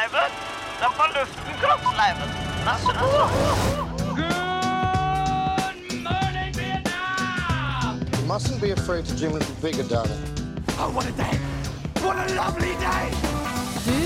[0.00, 0.30] kroppsleiven!
[0.80, 2.28] Den på luften, kroppsleiven!
[2.64, 3.30] Vær så god.
[8.18, 10.20] You mustn't be afraid to dream a little bigger, darling.
[13.84, 13.98] Du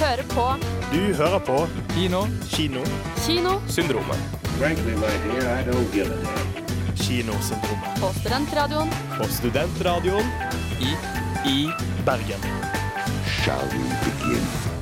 [0.00, 0.54] hører på
[0.92, 2.26] Du hører på Kino.
[2.48, 2.80] Kino.
[3.16, 4.18] Kinosyndromet.
[4.58, 6.96] Frankly, my dear, I don't give a damn.
[6.96, 8.00] Kinosyndromet.
[8.00, 10.26] på Studentradioen På studentradioen
[10.80, 10.90] I
[11.48, 11.70] i
[12.06, 12.40] Bergen.
[13.26, 14.75] Shall we begin?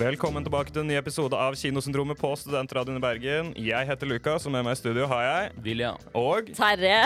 [0.00, 3.48] Velkommen tilbake til en ny episode av Kinosyndromet på Studentradioen i Bergen.
[3.60, 5.98] Jeg heter Lukas, og med meg i studio har jeg William.
[6.16, 7.02] Og Terje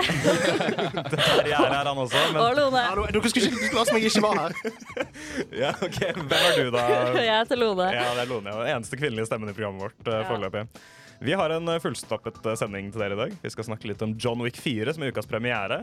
[1.15, 2.21] Terje er her, han også.
[2.39, 2.85] og Lone.
[2.95, 3.09] Lone.
[3.17, 4.57] Dere skulle ikke la som jeg ikke var her.
[5.65, 6.85] ja, ok, Hvem er du, da?
[7.27, 7.89] Jeg heter Lone.
[7.97, 8.53] Ja, det er Lone.
[8.55, 8.61] ja.
[8.63, 10.23] Den eneste kvinnelige stemmen i programmet vårt uh, Ja.
[10.31, 10.67] foreløpig.
[11.25, 13.31] Vi har en eh, fullstappet eh, sending til dere i dag.
[13.41, 15.79] Vi skal snakke litt om John Wick 4, som er ukas premiere.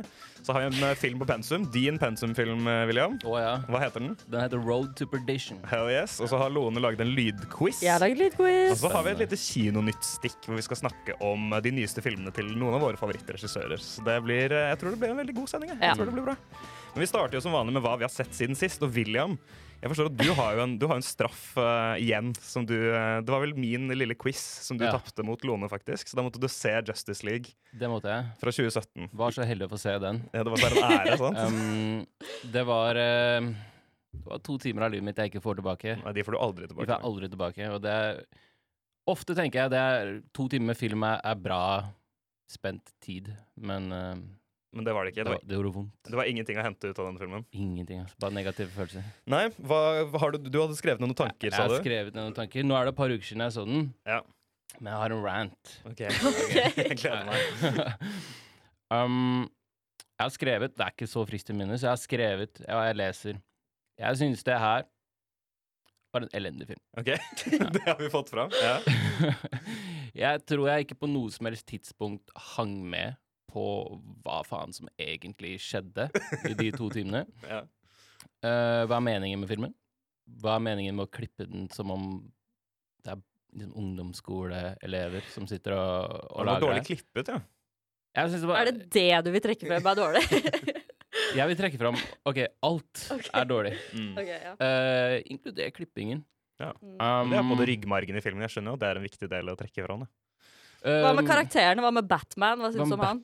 [0.46, 1.64] Så har vi en eh, film på pensum.
[1.74, 3.16] Din pensumfilm, William.
[3.26, 3.56] Oh, ja.
[3.66, 4.12] Hva heter den?
[4.30, 5.58] Den heter Road to Perdition.
[5.72, 6.20] Hell yes.
[6.22, 7.82] Og så har Lone laget en lydquiz.
[7.82, 8.76] Jeg har laget Og lydquiz.
[8.84, 12.54] så har vi et lite kinonyttstikk hvor vi skal snakke om de nyeste filmene til
[12.54, 13.82] noen av våre favorittregissører.
[13.82, 15.74] Så det blir, jeg tror det blir en veldig god sending.
[15.74, 15.82] Jeg.
[15.82, 15.90] Ja.
[15.96, 16.38] Jeg tror det blir bra.
[16.94, 18.82] Men vi starter jo som vanlig med hva vi har sett siden sist.
[18.84, 19.38] Og William,
[19.80, 22.34] jeg forstår at du har jo en, du har en straff uh, igjen.
[22.44, 24.92] Som du, uh, det var vel min lille quiz som du Ja.
[24.98, 26.12] tapte mot Lone, faktisk.
[26.12, 28.28] Så da måtte du se Justice League Det måtte jeg.
[28.42, 29.08] fra 2017.
[29.24, 30.20] Var så heldig å få se den.
[30.34, 31.42] Ja, det var bare en ære, sant?
[31.48, 32.06] Um,
[32.52, 33.48] det var uh,
[34.12, 35.96] Det var to timer av livet mitt jeg ikke får tilbake.
[36.04, 36.86] Nei, de får du aldri tilbake.
[36.86, 37.72] De får jeg aldri tilbake.
[37.72, 38.24] Og det er
[39.10, 41.64] Ofte tenker jeg det er to timer med film er, bra
[42.52, 44.20] spent tid, men eh,
[44.72, 45.24] Men det var det ikke.
[45.28, 45.96] det, var, det gjorde vondt.
[46.08, 47.42] det var ingenting å hente ut av den filmen.
[47.52, 47.98] Ingenting.
[48.06, 48.16] Altså.
[48.24, 49.08] Bare negative følelser.
[49.34, 49.80] Nei, hva,
[50.24, 51.80] har du, du hadde skrevet noen tanker, jeg sa har du?
[51.84, 52.64] skrevet noen tanker.
[52.64, 54.22] Nå er det et par uker siden jeg så den, Ja.
[54.80, 55.74] men jeg har en rant.
[55.92, 56.70] Ok, okay.
[56.86, 58.08] Jeg gleder meg.
[58.96, 59.44] um,
[60.22, 62.80] jeg har skrevet Det er ikke så friskt i minnet, så jeg har skrevet Ja,
[62.88, 63.40] jeg leser.
[64.00, 64.88] Jeg syns det her
[66.12, 66.82] var en elendig film.
[67.00, 67.12] Ok,
[67.76, 68.52] Det har vi fått fram.
[68.60, 68.80] Ja.
[70.24, 73.16] jeg tror jeg ikke på noe som helst tidspunkt hang med
[73.52, 73.64] på
[74.24, 76.08] hva faen som egentlig skjedde
[76.50, 77.26] i de to timene.
[77.52, 77.62] Ja.
[78.46, 79.74] uh, hva er meningen med filmen?
[80.42, 82.06] Hva er meningen med å klippe den som om
[83.04, 83.22] det er
[83.58, 87.42] liksom ungdomsskoleelever som sitter og, og Og det var lager dårlig klippet, ja.
[88.12, 90.24] Jeg, det var, Er det det du vil trekke frem er dårlig?
[91.40, 91.98] jeg vil trekke fram
[92.28, 93.32] OK, alt okay.
[93.42, 94.12] er dårlig, Mm.
[94.20, 94.54] Okay, ja.
[94.60, 96.24] uh, inkludert klippingen.
[96.62, 96.72] Ja.
[96.78, 98.44] Um, Det er både ryggmargen i filmen.
[98.46, 100.04] Jeg skjønner jo det er en viktig del å trekke fram.
[100.06, 100.12] det.
[100.82, 101.84] Hva med um, karakterene?
[101.86, 102.62] Hva med Batman?
[102.64, 103.20] Hva syns du om han?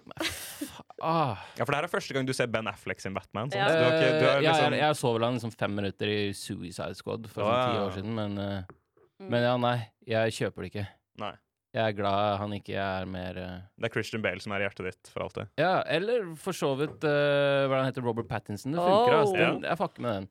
[1.02, 3.50] Ah, Ja, For det her er første gang du ser Ben Affleck sin Batman.
[3.54, 3.62] Sånn.
[3.62, 3.68] Ja.
[3.70, 4.64] Du har ikke, du har liksom...
[4.66, 7.82] ja, jeg, jeg så vel han liksom fem minutter i Suicide Squad for sånn ti
[7.86, 8.78] år siden, men, eh,
[9.18, 9.30] Mm.
[9.34, 9.78] men ja, nei.
[10.06, 10.82] Jeg kjøper det ikke.
[11.24, 11.32] Nei.
[11.74, 13.56] Jeg er glad han ikke er mer uh...
[13.82, 15.50] Det er Christian Bale som er i hjertet ditt for alltid.
[15.58, 18.76] Ja, eller for så vidt uh, hva han heter, Robert Pattinson.
[18.78, 19.22] Det funker, Oh.
[19.24, 19.38] altså.
[19.42, 20.28] Den, jeg fucker med den.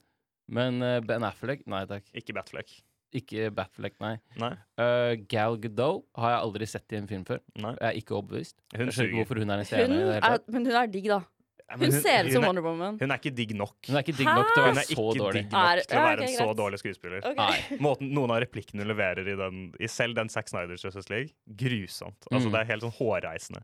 [0.55, 2.07] Men Ben Affleck, nei takk.
[2.15, 2.71] Ikke Batfleck.
[3.17, 4.15] Ikke Batfleck, nei.
[4.41, 4.53] Nei.
[4.79, 7.41] Uh, Gal Gadot har jeg aldri sett i en film før.
[7.57, 7.73] nei.
[7.81, 8.57] Jeg er ikke overbevist.
[8.77, 9.87] Hun Jeg ikke hvorfor hun er en scene.
[9.89, 11.23] Hun i det hele er, men hun er digg, da.
[11.67, 12.99] Ja, men Hun ser ut som er, Wonder Woman.
[13.01, 13.75] hun er ikke digg nok.
[13.89, 15.33] Hun er ikke digg nok til å være så dårlig.
[15.41, 16.57] digg nok Er- til å være en så greit.
[16.61, 17.25] dårlig skuespiller.
[17.27, 17.35] Okay.
[17.41, 17.79] Nei.
[17.83, 21.33] Måten Noen av replikkene hun leverer i, den, i selv den Zack Snyder Justice League,
[21.51, 22.23] grusomt.
[22.31, 22.53] Altså, Mm.
[22.53, 23.63] Det er helt sånn hårreisende.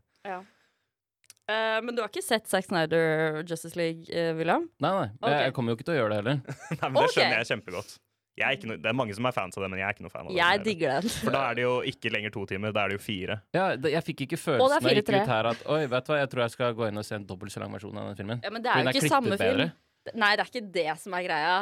[1.47, 4.69] Eh, men du har ikke sett Zack Snyder Justice League, uh, William?
[4.79, 5.09] Nei, nei.
[5.21, 5.33] Okay.
[5.33, 6.37] Jeg, jeg kommer jo ikke til å gjøre det heller.
[6.81, 7.95] Nei, men Det skjønner jeg kjempegodt.
[8.33, 9.93] Jeg er ikke noe, det er mange som er fans av det, men jeg er
[9.93, 10.37] ikke noe fan av det.
[10.39, 11.11] Jeg digger den.
[11.21, 13.37] For da er det jo ikke lenger to timer, da er det jo fire.
[13.53, 16.07] Ja, det, jeg fikk ikke følelsen er da jeg gikk ut her at Oi, vet
[16.07, 18.01] du hva, jeg tror jeg skal gå inn og se en dobbelt så lang versjon
[18.01, 18.41] av den filmen.
[18.41, 19.61] Ja, men det er jo ikke er samme film.
[19.61, 20.17] bedre.
[20.17, 21.55] Nei, det er ikke det som er greia.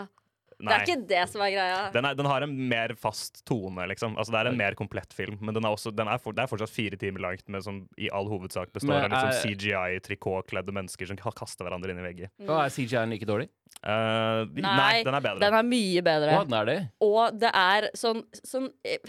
[0.62, 0.70] Nei.
[0.70, 1.78] Det er ikke det som er greia.
[1.92, 4.14] Den, er, den har en mer fast tone, liksom.
[4.16, 5.40] Altså, det er en mer komplett film.
[5.42, 7.80] Men den er også, den er for, det er fortsatt fire timer langt, med som
[7.98, 12.06] i all hovedsak består Men av liksom CGI-trikåkledde mennesker som ka- kaster hverandre inn i
[12.06, 12.31] vegger.
[12.48, 13.50] Og er CGI-en like dårlig?
[13.82, 15.42] Eh, nei, Nei, den er bedre.
[15.42, 16.34] Den er mye bedre.
[16.36, 16.76] Hva, er det?
[17.02, 19.00] Og det er sånn, sånn Jeg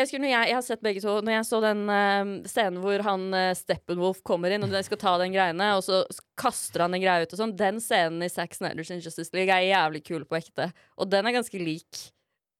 [0.00, 1.14] husker når jeg, jeg har sett begge to.
[1.22, 5.00] Når jeg så den uh, scenen hvor han uh, Steppenwolf kommer inn, og de skal
[5.02, 6.02] ta den greiene, og så
[6.38, 9.70] kaster han en greie ut og sånn, den scenen i Sax Snyders Justice League er
[9.70, 10.72] jævlig kul på ekte.
[10.98, 12.08] Og den er ganske lik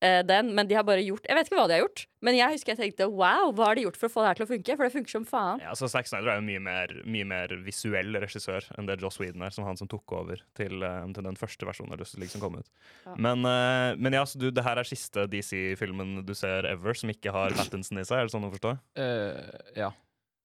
[0.05, 2.37] eh, den, men de har bare gjort Jeg vet ikke hva de har gjort, men
[2.37, 4.47] jeg husker jeg tenkte wow, hva har de gjort for å få det her til
[4.47, 4.77] å funke?
[4.77, 5.61] For det funker som faen.
[5.63, 9.19] Ja, så Zack Snyder er jo mye mer, mye mer visuell regissør enn det Joss
[9.21, 12.21] Whedon er, som han som tok over til, eh, til den første versjonen av Justice
[12.21, 12.71] League som kom ut.
[13.05, 13.15] Ja.
[13.27, 17.13] Men, eh, men ja, så du, det her er siste DC-filmen du ser ever som
[17.13, 18.77] ikke har Pattinson i seg, er det sånn å forstå?
[18.97, 19.93] Uh, ja.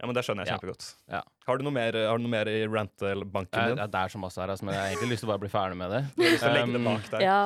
[0.02, 0.86] Ja, men Det skjønner jeg kjempegodt.
[1.14, 1.20] Ja.
[1.46, 3.90] Har, du noe mer, har du noe mer i rant-banken Det er, din?
[3.92, 5.50] det er så masse her, altså, men jeg har egentlig lyst til å bare bli
[5.52, 6.00] ferdig med det.
[6.16, 7.22] Du har lyst til å legge det Um, bak der?
[7.22, 7.38] Ja.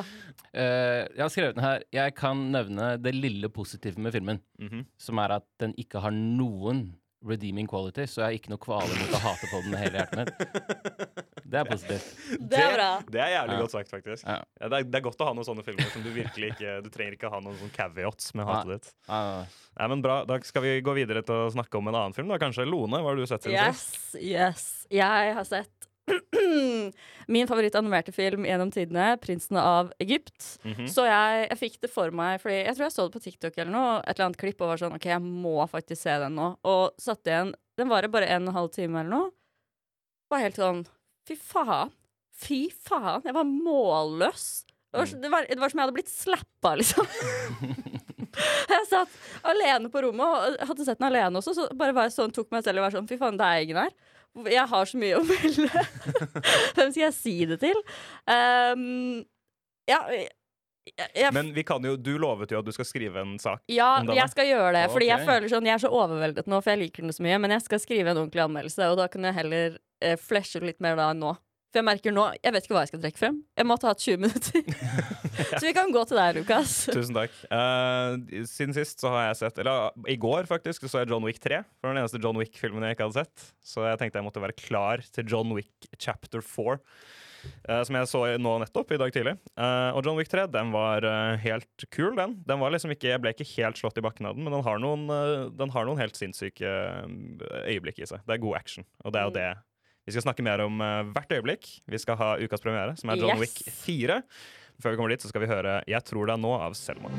[0.56, 1.84] Eh, jeg har skrevet den her.
[1.92, 4.86] Jeg kan nevne det lille positive med filmen, Mhm.
[4.96, 6.86] som er at den ikke har noen
[7.26, 9.98] redeeming quality, så jeg har ikke noe kvaler mot å hate på den med hele
[10.02, 11.26] hjertet mitt.
[11.46, 12.06] Det er positivt.
[12.50, 12.88] Det er bra.
[13.06, 13.60] Det er jævlig Ja.
[13.62, 14.24] godt sagt, faktisk.
[14.26, 14.38] Ja.
[14.60, 16.72] Ja, det, er, det er godt å ha noen sånne filmer som du virkelig ikke
[16.82, 18.88] Du trenger ikke ha noen sånn caveats med hatet ditt.
[19.10, 22.28] Nei, men bra, Da skal vi gå videre til å snakke om en annen film.
[22.32, 24.16] da Kanskje Lone, hva har du sett siden sist?
[24.16, 24.66] Yes, yes.
[24.90, 25.75] Jeg har sett
[27.34, 30.58] min favorittanimerte film gjennom tidene, 'Prinsen av Egypt'.
[30.64, 30.88] Mhm.
[30.90, 33.58] Så jeg, jeg fikk det for meg, Fordi jeg tror jeg så det på TikTok
[33.58, 36.38] eller noe, et eller annet klipp, og var sånn OK, jeg må faktisk se den
[36.38, 36.52] nå.
[36.64, 39.32] Og satte igjen Den varer bare en og en halv time eller noe.
[40.30, 40.86] Var helt sånn
[41.26, 41.90] Fy faen.
[42.36, 43.24] Fy faen.
[43.26, 44.64] Jeg var målløs.
[44.92, 47.08] Det var, det var, det var som jeg hadde blitt slappa, liksom.
[48.70, 49.16] jeg satt
[49.50, 52.52] alene på rommet, og hadde sett den alene også, så bare var jeg sånn, tok
[52.54, 53.92] meg selv og var sånn Fy faen, det er ingen her.
[54.44, 55.84] Jeg har så mye å melde.
[56.76, 57.78] Hvem skal jeg si det til?
[58.28, 59.22] Um,
[59.88, 60.28] ja, jeg,
[61.14, 63.62] jeg, Men vi kan jo, du lovet jo at du skal skrive en sak.
[63.72, 64.84] ja, jeg skal gjøre det.
[64.92, 67.40] Fordi jeg føler sånn, jeg er så overveldet nå, for jeg liker den så mye.
[67.42, 70.78] Men jeg skal skrive en ordentlig anmeldelse, og da kan jeg heller eh, fleshe litt
[70.84, 71.34] mer da enn nå.
[71.76, 73.34] For jeg merker nå Jeg vet ikke hva jeg skal trekke frem.
[73.60, 74.62] Jeg måtte ha hatt 20 minutter.
[75.60, 76.72] så vi kan gå til deg, Lukas.
[76.88, 77.34] Tusen takk.
[77.52, 78.16] Uh,
[78.48, 81.60] siden sist så har jeg sett Eller i går, faktisk, så jeg John Wick 3.
[81.76, 83.44] For den eneste John Wick-filmen jeg ikke hadde sett.
[83.60, 86.80] Så jeg tenkte jeg måtte være klar til John Wick chapter 4.
[87.68, 89.36] Uh, som jeg så nå nettopp, i dag tidlig.
[89.52, 92.38] Uh, og John Wick 3 den var uh, helt kul, den.
[92.48, 94.64] den var liksom ikke, jeg ble ikke helt slått i bakken av den, men den
[94.64, 98.24] har noen, eh, den har noen helt sinnssyke eh, øyeblikk i seg.
[98.24, 99.38] Det er god action, og det er jo Mm.
[99.38, 99.75] det
[100.06, 101.66] vi skal snakke mer om eh, hvert øyeblikk.
[101.90, 103.42] Vi skal ha ukas premiere, som er John Yes.
[103.42, 104.20] Wick 4.
[104.78, 107.10] Før vi kommer dit, så skal vi høre 'Jeg tror det er nå' av Selma.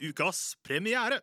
[0.00, 1.20] Ukas premiere.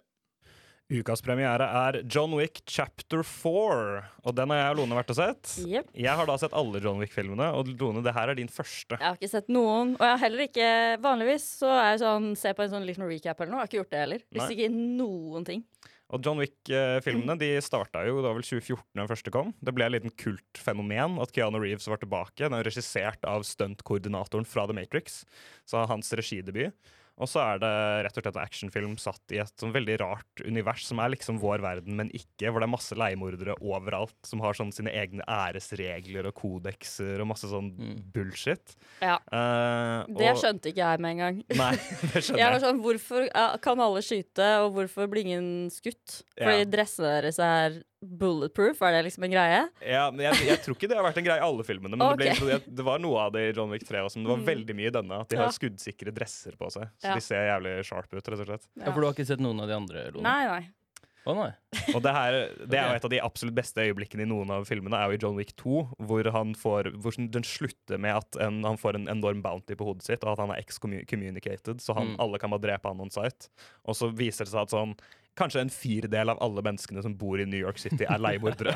[0.88, 4.04] Ukas premiere er John Wick chapter 4.
[4.24, 5.50] Og den har jeg og Lone vært og sett.
[5.68, 5.89] Yep.
[6.00, 8.95] Jeg har da sett alle John Wick-filmene, og Lone, det her er din første.
[8.95, 9.98] Jeg har ikke sett noen.
[9.98, 10.69] Og jeg har heller ikke
[11.04, 13.60] Vanligvis så er jeg sånn ser på en sånn liten recap eller noe.
[13.60, 14.24] Jeg har ikke gjort det heller.
[14.31, 15.66] Hvis ikke noen ting.
[16.07, 19.51] Og John Wick-filmene de starta jo da vel 2014 da den første kom.
[19.60, 22.45] Det ble en liten kultfenomen at Keanu Reeves var tilbake.
[22.45, 25.25] Den er regissert av stuntkoordinatoren fra The Matrix,
[25.68, 26.95] så hans regidebut.
[27.18, 27.69] Og så er det
[28.06, 31.40] rett og slett en actionfilm satt i et sånn veldig rart univers, som er liksom
[31.42, 32.52] vår verden, men ikke.
[32.52, 37.28] Hvor det er masse leiemordere overalt som har sånn sine egne æresregler og kodekser og
[37.31, 38.04] masse sånn Mm.
[38.14, 38.75] bullshit.
[39.02, 39.16] Ja.
[39.31, 41.44] Eh, Det og- skjønte ikke jeg med en gang.
[41.58, 41.72] Nei,
[42.14, 46.22] det skjønner Jeg var sånn, Hvorfor kan alle skyte, og hvorfor blir ingen skutt?
[46.38, 46.66] Fordi Ja.
[46.66, 48.82] dressene deres er bulletproof?
[48.82, 49.62] Er det liksom en greie?
[49.82, 51.98] Ja, men jeg, jeg tror ikke det har vært en greie i alle filmene.
[51.98, 54.34] Men det, ble, det var noe av det i John Wick 3 også, men det
[54.36, 54.48] var Mm.
[54.52, 55.22] veldig mye i denne.
[55.26, 55.56] At de har Ja.
[55.58, 56.90] skuddsikre dresser på seg.
[57.02, 57.16] Så Ja.
[57.16, 58.68] de ser jævlig sharp ut, rett og slett.
[58.78, 60.12] Ja, For du har ikke sett noen av de andre?
[60.12, 60.24] Lone?
[60.24, 60.68] Nei, nei.
[61.28, 61.52] Å nei.
[61.94, 62.32] Og det, her,
[62.72, 65.18] det er jo et av de absolutt beste øyeblikkene i noen av filmene, er jo
[65.18, 68.96] i John Wick 2, hvor, han får, hvor den slutter med at en, han får
[68.96, 72.20] en enorm bounty på hodet sitt, og at han er excommunicated, så han, Mm.
[72.24, 73.50] alle kan bare drepe han on site.
[73.84, 74.96] Og så viser det seg at sånn
[75.38, 78.74] Kanskje en firdel av alle menneskene som bor i New York City, er leiemordere.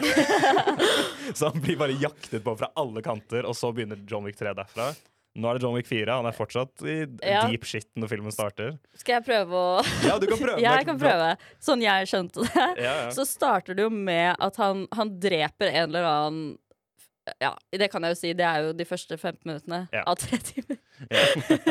[1.33, 4.53] så han blir bare jaktet på fra alle kanter, og så begynner John Wick 3
[4.57, 4.91] derfra.
[5.39, 6.11] Nå er det John Wick 4.
[6.19, 7.45] Han er fortsatt i Ja.
[7.47, 8.73] deep shit når filmen starter.
[8.99, 10.57] Skal jeg prøve å Ja, du kan prøve.
[10.59, 11.29] Jeg kan prøve.
[11.63, 12.65] Sånn jeg skjønte det.
[12.83, 13.11] Ja, ja.
[13.15, 16.43] Så starter det jo med at han, han dreper en eller annen
[17.37, 18.31] Ja, det kan jeg jo si.
[18.33, 20.01] Det er jo de første 15 minuttene Ja.
[20.09, 20.79] av tre timer.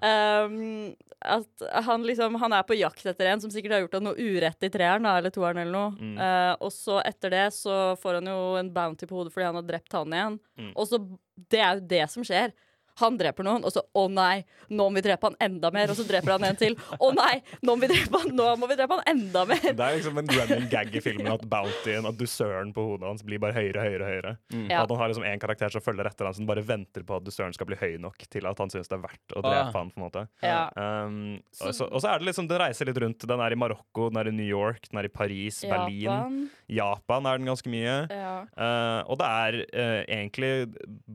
[0.00, 4.16] Um, at han liksom Han er på jakt etter en som sikkert har gjort noe
[4.16, 5.90] urett i treeren eller toeren eller noe.
[5.98, 6.14] Mm.
[6.16, 9.58] Uh, og så etter det så får han jo en bounty på hodet fordi han
[9.60, 10.38] har drept han igjen.
[10.56, 10.72] Mm.
[10.74, 11.02] Og så
[11.50, 12.54] Det er jo det som skjer.
[13.00, 15.90] Han dreper noen, og så å nei, nå må vi drepe han enda mer.
[15.92, 16.76] Og så dreper han en til.
[17.00, 19.62] Å nei, nå må vi drepe han, nå må vi drepe han enda mer.
[19.72, 23.24] Det er liksom en running gag i filmen at bountyen, at dusøren på hodet hans
[23.26, 24.08] blir bare høyere høyere.
[24.10, 24.32] høyere.
[24.52, 24.66] Mm.
[24.70, 24.82] Ja.
[24.84, 27.24] At han har liksom en karakter som følger etter han som bare venter på at
[27.26, 29.72] dusøren skal bli høy nok til at han syns det er verdt å drepe Ah.
[29.76, 29.90] han.
[29.90, 30.22] på en måte.
[30.44, 30.60] Ja.
[30.76, 33.26] Um, og, så, og så er det liksom, Den reiser litt rundt.
[33.28, 36.00] Den er i Marokko, den er i New York, den er i Paris, Berlin.
[36.04, 36.38] Japan.
[36.68, 37.96] Japan er den ganske mye.
[38.10, 38.34] Ja.
[38.56, 40.50] Uh, og det er uh, egentlig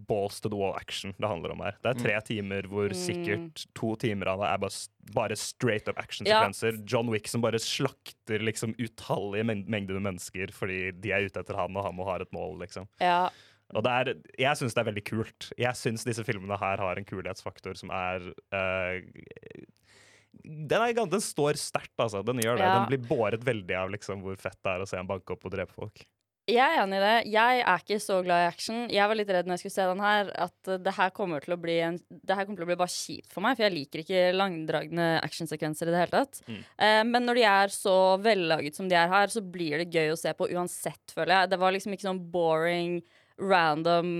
[0.10, 1.75] balls to the wall action det handler om her.
[1.84, 2.96] Det er tre timer hvor Mm.
[2.96, 4.77] sikkert to timer av det er bare,
[5.13, 6.03] bare straight up Ja.
[6.03, 6.79] actionsekvenser.
[6.88, 11.39] John Wick som bare slakter liksom utallige men mengder med mennesker fordi de er ute
[11.39, 12.88] etter han, og han må ha et mål, liksom.
[13.00, 13.29] ja.
[13.74, 15.51] Og det er, jeg syns det er veldig kult.
[15.58, 18.22] Jeg syns disse filmene her har en kulhetsfaktor som er
[18.53, 19.01] uh,
[20.46, 22.22] den, er, den står sterkt, altså.
[22.25, 22.67] Den gjør det.
[22.67, 22.75] Ja.
[22.79, 25.46] Den blir båret veldig av liksom, hvor fett det er å se en banke opp
[25.48, 26.03] og drepe folk.
[26.46, 27.14] Jeg er enig i det.
[27.34, 28.82] Jeg er ikke så glad i action.
[28.94, 31.42] Jeg var litt redd når jeg skulle se den her, at uh, det her kommer
[31.42, 33.66] til å bli en, Det her kommer til å bli bare kjipt for meg, for
[33.66, 36.42] jeg liker ikke langdragne actionsekvenser i det hele tatt.
[36.46, 36.60] Mm.
[36.62, 40.14] Eh, men når de er så vellaget som de er her, så blir det gøy
[40.14, 41.54] å se på uansett, føler jeg.
[41.56, 43.00] Det var liksom ikke sånn boring,
[43.42, 44.14] random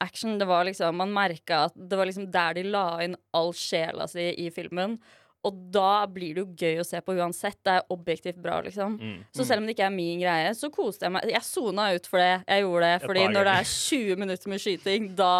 [0.00, 0.38] action.
[0.40, 4.08] Det var liksom, Man merka at det var liksom der de la inn all sjela
[4.08, 4.96] si i filmen.
[5.46, 7.58] Og da blir det jo gøy å se på uansett.
[7.62, 8.98] Det er objektivt bra, liksom.
[8.98, 9.18] Mm.
[9.36, 11.28] Så selv om det ikke er min greie, så koste jeg meg.
[11.30, 12.32] Jeg sona ut for det.
[12.48, 15.34] Jeg gjorde det, fordi når det er 20 minutter med skyting, da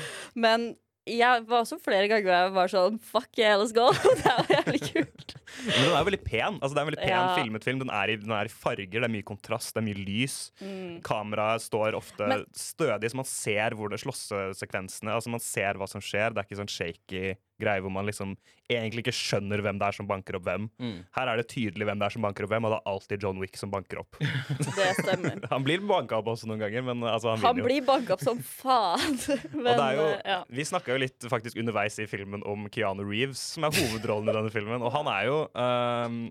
[0.44, 3.88] Men jeg var også flere ganger hvor jeg var sånn Fuck yeah, let's go.
[4.22, 5.32] Det var jævlig kult.
[5.66, 6.58] Men den er veldig pen.
[6.62, 7.22] Altså, det er en veldig pen Ja.
[7.36, 7.80] filmet film.
[7.82, 10.36] Den er, i, den er i farger, det er mye kontrast, det er mye lys.
[10.62, 11.00] Mm.
[11.04, 15.88] Kameraet står ofte Men- stødig, så man ser hvor det slåssesekvensene Altså Man ser hva
[15.90, 16.32] som skjer.
[16.32, 17.24] Det er ikke sånn shaky
[17.62, 18.34] greie hvor man liksom
[18.70, 20.68] egentlig ikke skjønner hvem det er som banker opp hvem.
[20.82, 20.98] Mm.
[21.16, 23.26] Her er det tydelig hvem det er som banker opp hvem, og det er alltid
[23.26, 24.18] John Wick som banker opp.
[24.72, 25.40] Det stemmer.
[25.52, 28.40] Han blir banka opp også noen ganger, men altså, han, Han blir banka opp som
[28.42, 29.18] faen.
[29.52, 30.38] Men, Og det er jo, eh, ja.
[30.58, 34.36] Vi snakka jo litt faktisk underveis i filmen om Keanu Reeves, som er hovedrollen i
[34.36, 34.82] denne filmen.
[34.82, 36.22] Og han er jo um,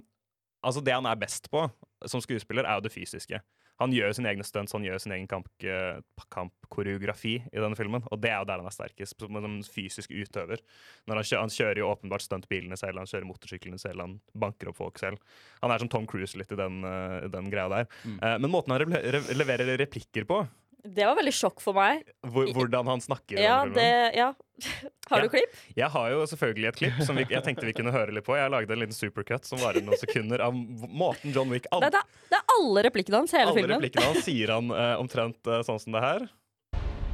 [0.62, 1.64] Altså, det han er best på
[2.06, 3.40] som skuespiller, er jo det fysiske.
[3.82, 6.00] Han gjør sine egne stunts, han gjør sin egen kamp, eh,
[6.34, 8.06] kampkoreografi i denne filmen.
[8.14, 10.62] Og det er jo der han er sterkest, som en fysisk utøver.
[11.10, 14.72] Når han, kjører, han kjører jo åpenbart stuntbilene selv, han kjører motorsyklene selv, han banker
[14.72, 15.22] opp folk selv.
[15.64, 17.90] Han er som Tom Cruise litt i den, eh, den greia der.
[18.06, 18.20] Mm.
[18.42, 20.44] men måten han re re leverer replikker på,
[20.84, 22.04] Det var veldig sjokk for meg.
[22.26, 24.34] hvor, hvordan han snakker Ja, det Ja.
[25.10, 25.24] Har Ja.
[25.24, 25.54] du klipp?
[25.76, 28.36] Jeg har jo selvfølgelig et klipp som vi, jeg tenkte vi kunne høre litt på.
[28.38, 31.82] Jeg lagde en liten supercut som varer noen sekunder av måten John Wick all...
[31.82, 33.78] Det, er, det er alle replikkene hans, hele alle filmen.
[33.82, 36.28] replikkene hans sier han uh, omtrent uh, sånn som det her.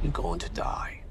[0.02, 1.02] You're going to die.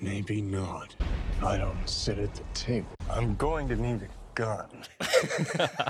[0.00, 0.94] Maybe not.
[1.42, 2.90] I don't sit at the table.
[3.10, 4.84] I'm going to need a gun.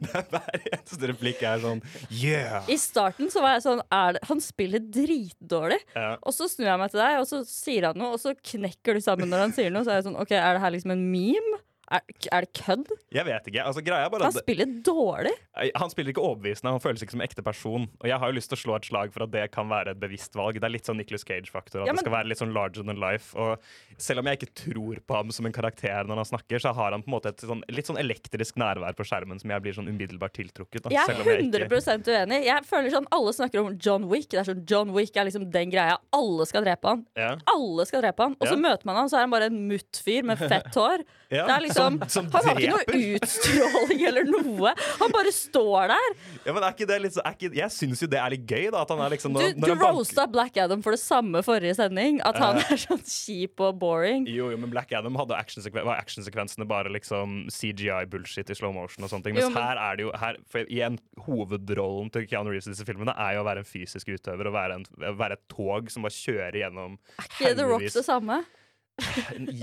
[0.00, 1.80] Det er Hver eneste replikk er sånn
[2.12, 2.66] Yeah!
[2.70, 5.80] I starten så var jeg sånn er det, Han spiller dritdårlig.
[5.96, 6.12] Ja.
[6.20, 8.96] Og så snur jeg meg til deg, og så sier han noe, og så knekker
[8.98, 9.86] du sammen når han sier noe.
[9.86, 11.60] Så er jeg sånn OK, er det her liksom en meme?
[11.90, 12.90] Er, er det kødd?
[13.10, 13.64] Jeg vet ikke.
[13.66, 15.32] altså bare Han spiller dårlig.
[15.74, 17.88] Han spiller ikke overbevisende, han føles ikke som en ekte person.
[18.00, 19.90] Og jeg har jo lyst til å slå et slag for at det kan være
[19.96, 20.54] et bevisst valg.
[20.60, 21.82] Det er litt sånn Nicholas Cage-faktor.
[21.82, 23.34] At Ja, men- det skal være litt sånn larger than life.
[23.34, 23.58] Og
[23.98, 26.92] selv om jeg ikke tror på ham som en karakter når han snakker, så har
[26.92, 29.72] han på en måte et sånn, litt sånn elektrisk nærvær på skjermen som jeg blir
[29.74, 30.86] sånn umiddelbart tiltrukket.
[30.86, 30.92] av.
[30.92, 32.44] Jeg er om jeg ikke- 100 uenig.
[32.44, 34.28] Jeg føler sånn Alle snakker om John Wick.
[34.28, 35.98] Det er sånn John Wick er liksom den greia.
[36.12, 37.06] Alle skal drepe han.
[37.16, 37.36] Ja.
[37.48, 38.36] Alle skal drepe han.
[38.40, 38.56] Og så Ja.
[38.56, 41.02] møter man han, så er han bare en mutt-fyr med fett hår.
[41.30, 44.74] Ja, Det er liksom, som- som han har ikke noe utstråling eller noe.
[45.00, 46.14] Han bare står der.
[46.46, 48.70] Ja, men er ikke det litt så, ikke, Jeg syns jo det er litt gøy,
[48.70, 48.82] da.
[48.84, 52.20] At han er liksom når, du du roasta Black Adam for det samme forrige sending.
[52.24, 54.26] At han er sånn kjip og boring.
[54.30, 59.04] Jo, jo, men Black Adam hadde actionsekven var actionsekvensene bare liksom CGI-bullshit i slow motion
[59.04, 59.34] og sånne ting.
[59.34, 62.74] Mens Jo, men- her er det jo her, for igjen, Hovedrollen til Keanu Reeves i
[62.74, 65.90] disse filmene er jo å være en fysisk utøver og være, en, være et tog
[65.90, 68.40] som bare kjører gjennom Er Ikke The Rock det samme?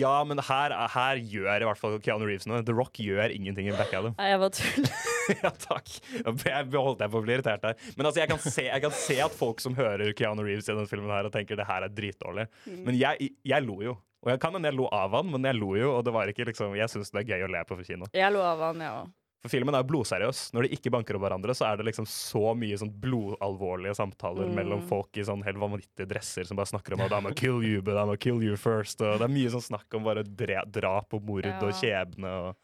[0.02, 2.64] Ja, men her, her gjør i hvert fall Keanu Reeves noe.
[2.66, 4.16] The Rock gjør ingenting i Black Adam.
[4.18, 5.06] Nei, jeg bare tuller.
[5.44, 5.94] ja, takk.
[6.18, 7.78] Jeg holdt jeg på å bli irritert her.
[7.96, 10.74] Men altså, jeg kan, se, jeg kan se at folk som hører Keanu Reeves i
[10.74, 12.48] denne filmen her og tenker det her er dritdårlig.
[12.66, 12.84] Mm.
[12.90, 13.98] Men jeg, jeg lo jo.
[14.26, 16.28] Og jeg kan hende jeg lo av han, men jeg lo jo, og det var
[16.32, 18.10] ikke liksom Jeg syns det er gøy å le på for kino.
[18.18, 19.06] Jeg lo av han, jeg ja.
[19.06, 19.16] òg.
[19.46, 20.40] For filmen er blodseriøs.
[20.58, 24.48] Når de ikke banker opp hverandre, så er det liksom så mye sånn blodalvorlige samtaler
[24.50, 24.56] Mm.
[24.58, 27.62] mellom folk i sånn helt vanvittige dresser som bare snakker om at I'm gonna kill
[27.64, 29.00] you, but I'm gonna kill you first.
[29.02, 31.60] Og det er mye sånn snakk om bare drap og mord Ja.
[31.62, 32.56] og skjebne og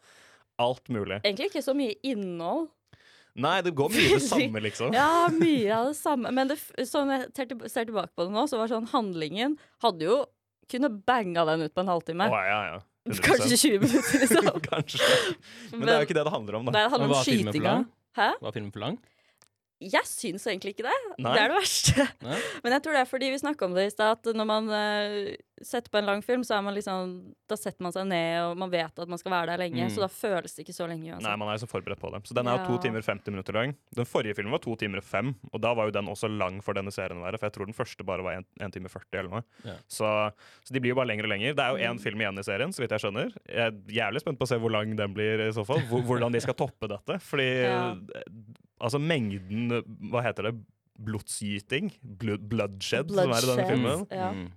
[0.58, 1.20] alt mulig.
[1.22, 2.68] Egentlig ikke så mye innhold.
[3.36, 4.92] Nei, det går mye av det samme, liksom.
[4.94, 6.30] Ja, mye av det samme.
[6.32, 7.32] Men det, sånn jeg
[7.70, 10.26] ser tilbake på det nå, så var sånn handlingen Hadde jo
[10.70, 12.26] kunne banga den ut på en halvtime.
[12.30, 12.78] Oh, ja, ja.
[13.04, 13.20] 100%.
[13.20, 14.60] Kanskje 20 minutter, liksom.
[14.70, 15.00] Kanskje.
[15.74, 16.72] Men det er jo ikke det det handler om, da.
[16.72, 17.74] Nei, det handler om var skytinga.
[18.16, 18.28] Hæ?
[18.40, 18.96] Var filmen for lang?
[19.80, 20.98] Jeg syns egentlig ikke det.
[21.18, 21.32] Nei.
[21.34, 22.04] Det er det verste.
[22.22, 22.38] Nei?
[22.64, 24.68] Men jeg tror det er fordi vi snakka om det i stad, at når man
[24.70, 27.10] uh, setter på en lang film, så er man liksom
[27.50, 29.90] Da setter man seg ned, og man vet at man skal være der lenge, Mm.
[29.92, 31.26] så da føles det ikke så lenge uansett.
[31.26, 32.22] Nei, man er jo så forberedt på det.
[32.30, 32.66] Så den er jo Ja.
[32.70, 33.74] to timer 50 minutter lang.
[33.94, 36.62] Den forrige filmen var to timer og fem, og da var jo den også lang
[36.64, 39.18] for denne serien å være, for jeg tror den første bare var 1 time 40
[39.20, 39.44] eller noe.
[39.66, 39.76] Ja.
[39.90, 40.08] Så,
[40.64, 41.54] så de blir jo bare lengre og lenger.
[41.54, 42.00] Det er jo Mm.
[42.00, 43.34] film igjen i serien, så vidt jeg skjønner.
[43.50, 45.80] Jeg er jævlig spent på å se hvor lang den blir i så fall.
[45.90, 47.20] Hvordan de skal toppe dette.
[47.20, 47.94] Fordi Ja.
[48.80, 49.70] Altså mengden
[50.10, 50.54] Hva heter det?
[51.04, 51.92] Blodsgyting?
[52.02, 54.04] Blood, bloodshed, som er i denne filmen.
[54.14, 54.28] Ja.
[54.34, 54.52] Mm.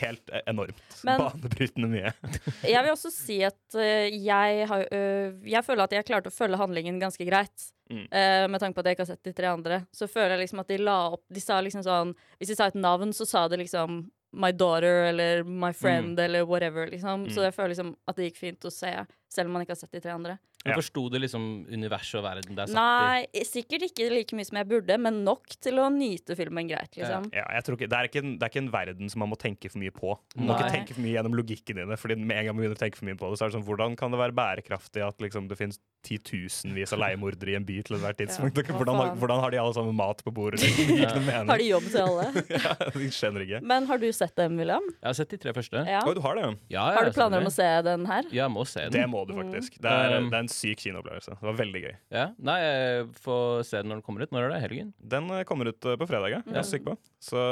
[0.00, 0.80] Helt enormt.
[1.06, 2.10] Men- Banebrytende mye.
[2.66, 6.34] Jeg vil også si at uh, jeg, har, uh, jeg føler at jeg klarte å
[6.34, 7.68] følge handlingen ganske greit.
[7.86, 8.08] Mm.
[8.10, 9.78] Uh, med tanke på at jeg ikke har sett de tre andre.
[9.94, 12.66] Så føler jeg liksom at de la opp De sa liksom sånn Hvis de sa
[12.66, 14.00] et navn, så sa det liksom
[14.34, 16.90] My daughter eller My friend eller whatever.
[16.90, 17.30] liksom Mm.
[17.30, 18.90] Så jeg føler liksom at det gikk fint å se.
[19.32, 20.38] Selv om man ikke har sett de tre andre.
[20.64, 20.76] Men Ja.
[20.80, 24.56] Forsto du liksom universet og verden det er satt Nei, sikkert ikke like mye som
[24.58, 27.28] jeg burde, men nok til å nyte filmen greit, liksom.
[27.32, 29.30] Ja, jeg tror ikke, det, er ikke en, det er ikke en verden som man
[29.30, 30.16] må tenke for mye på.
[30.34, 31.96] Man må ikke tenke for mye gjennom logikken dine.
[32.00, 33.58] Fordi med en gang man begynner å tenke for mye på det, så er det
[33.60, 37.66] sånn Hvordan kan det være bærekraftig at liksom, det finnes titusenvis av leiemordere i en
[37.66, 38.58] by til ethvert tidspunkt?
[38.58, 40.60] Ja, hvordan, har- hvordan har de alle sammen mat på bordet?
[40.66, 41.50] Det mening.
[41.50, 42.26] Har de jobb til alle?
[42.56, 43.62] ja, de skjønner ikke.
[43.62, 44.82] Men har du sett dem, William?
[44.98, 45.82] Jeg har sett de tre første.
[45.86, 46.02] Ja.
[46.06, 46.52] Oi, du har det, ja.
[46.76, 48.26] Ja, Har du planer om å se den her?
[48.32, 48.94] Ja, jeg må se den.
[48.98, 49.76] Det må du faktisk.
[49.82, 51.34] Det er, Um, det er en syk kinoopplevelse.
[51.36, 51.94] Det var veldig gøy.
[52.14, 52.24] Ja.
[52.48, 54.32] Nei, jeg får se den når den kommer ut.
[54.34, 54.60] Når er det?
[54.64, 54.92] Helgen?
[55.14, 56.40] Den eh, kommer ut eh, på fredag, ja.
[56.46, 56.64] Jeg er Ja.
[56.70, 56.96] sikker på.
[57.26, 57.44] Så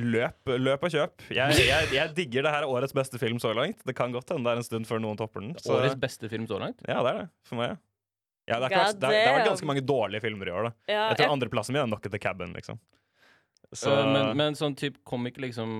[0.00, 1.26] løp, løp og kjøp.
[1.34, 3.82] Jeg, jeg, jeg digger det her er årets beste film så langt.
[3.86, 5.54] Det kan godt hende det er en stund før noen topper den.
[5.58, 6.80] Så, Årets beste film så langt?
[6.86, 7.28] Ja, det er det.
[7.48, 7.78] For meg.
[8.50, 10.70] Ja, det, er det, er, det har vært ganske mange dårlige filmer i år.
[10.70, 12.80] da Ja, Jeg tror andreplassen min er Knock at the Cabin, liksom.
[13.76, 15.70] Så uh, men, men sånn type kom ikke liksom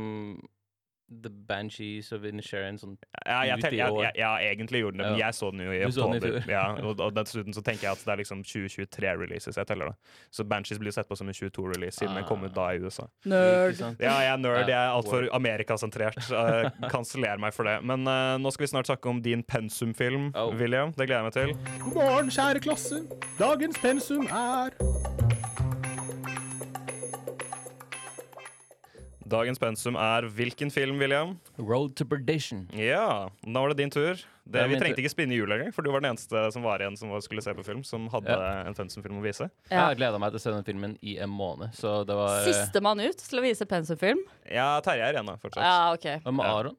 [1.10, 2.92] The Banshees of Inisherin sånn
[3.26, 4.02] ja, jeg, ut i jeg, år.
[4.04, 5.26] jeg, ja, egentlig gjorde den det, men Ja.
[5.26, 6.44] jeg så den jo i oktober.
[6.48, 10.14] Ja, og, og dessuten så tenker jeg at det er liksom 2023-releases jeg teller, da.
[10.30, 13.08] Så Banshees blir sett på som en 22-release, siden den kom ut da i USA.
[13.26, 13.82] Nerd.
[13.98, 14.68] Ja, jeg er nerd.
[14.70, 16.20] Jeg er altfor amerikasentrert.
[16.30, 17.80] Uh, Kanseller meg for det.
[17.82, 20.54] Men uh, nå skal vi snart snakke om din pensumfilm, Oh.
[20.54, 20.92] William.
[20.94, 21.84] Det gleder jeg meg til.
[21.88, 23.02] God morgen, kjære klasse.
[23.40, 24.78] Dagens pensum er
[29.30, 31.36] Dagens pensum er hvilken film, William?
[31.58, 32.64] Road to Perdition.
[32.74, 34.18] Ja, da var det din tur.
[34.50, 35.04] Det, vi trengte tur.
[35.04, 37.22] ikke spinne i jul engang, for du var den eneste som var igjen som var-
[37.22, 38.64] skulle se på film, som hadde Ja.
[38.66, 39.46] en pensumfilm å vise.
[39.70, 39.86] Jeg Ja.
[39.86, 42.52] har gleda meg til å se den filmen i en måned, så det var eh,
[42.52, 44.18] Sistemann ut til å vise pensumfilm?
[44.50, 45.62] Ja, Terje er igjen, da, fortsatt.
[45.62, 46.22] Ja, OK.
[46.24, 46.46] Hva med.
[46.46, 46.76] Aron?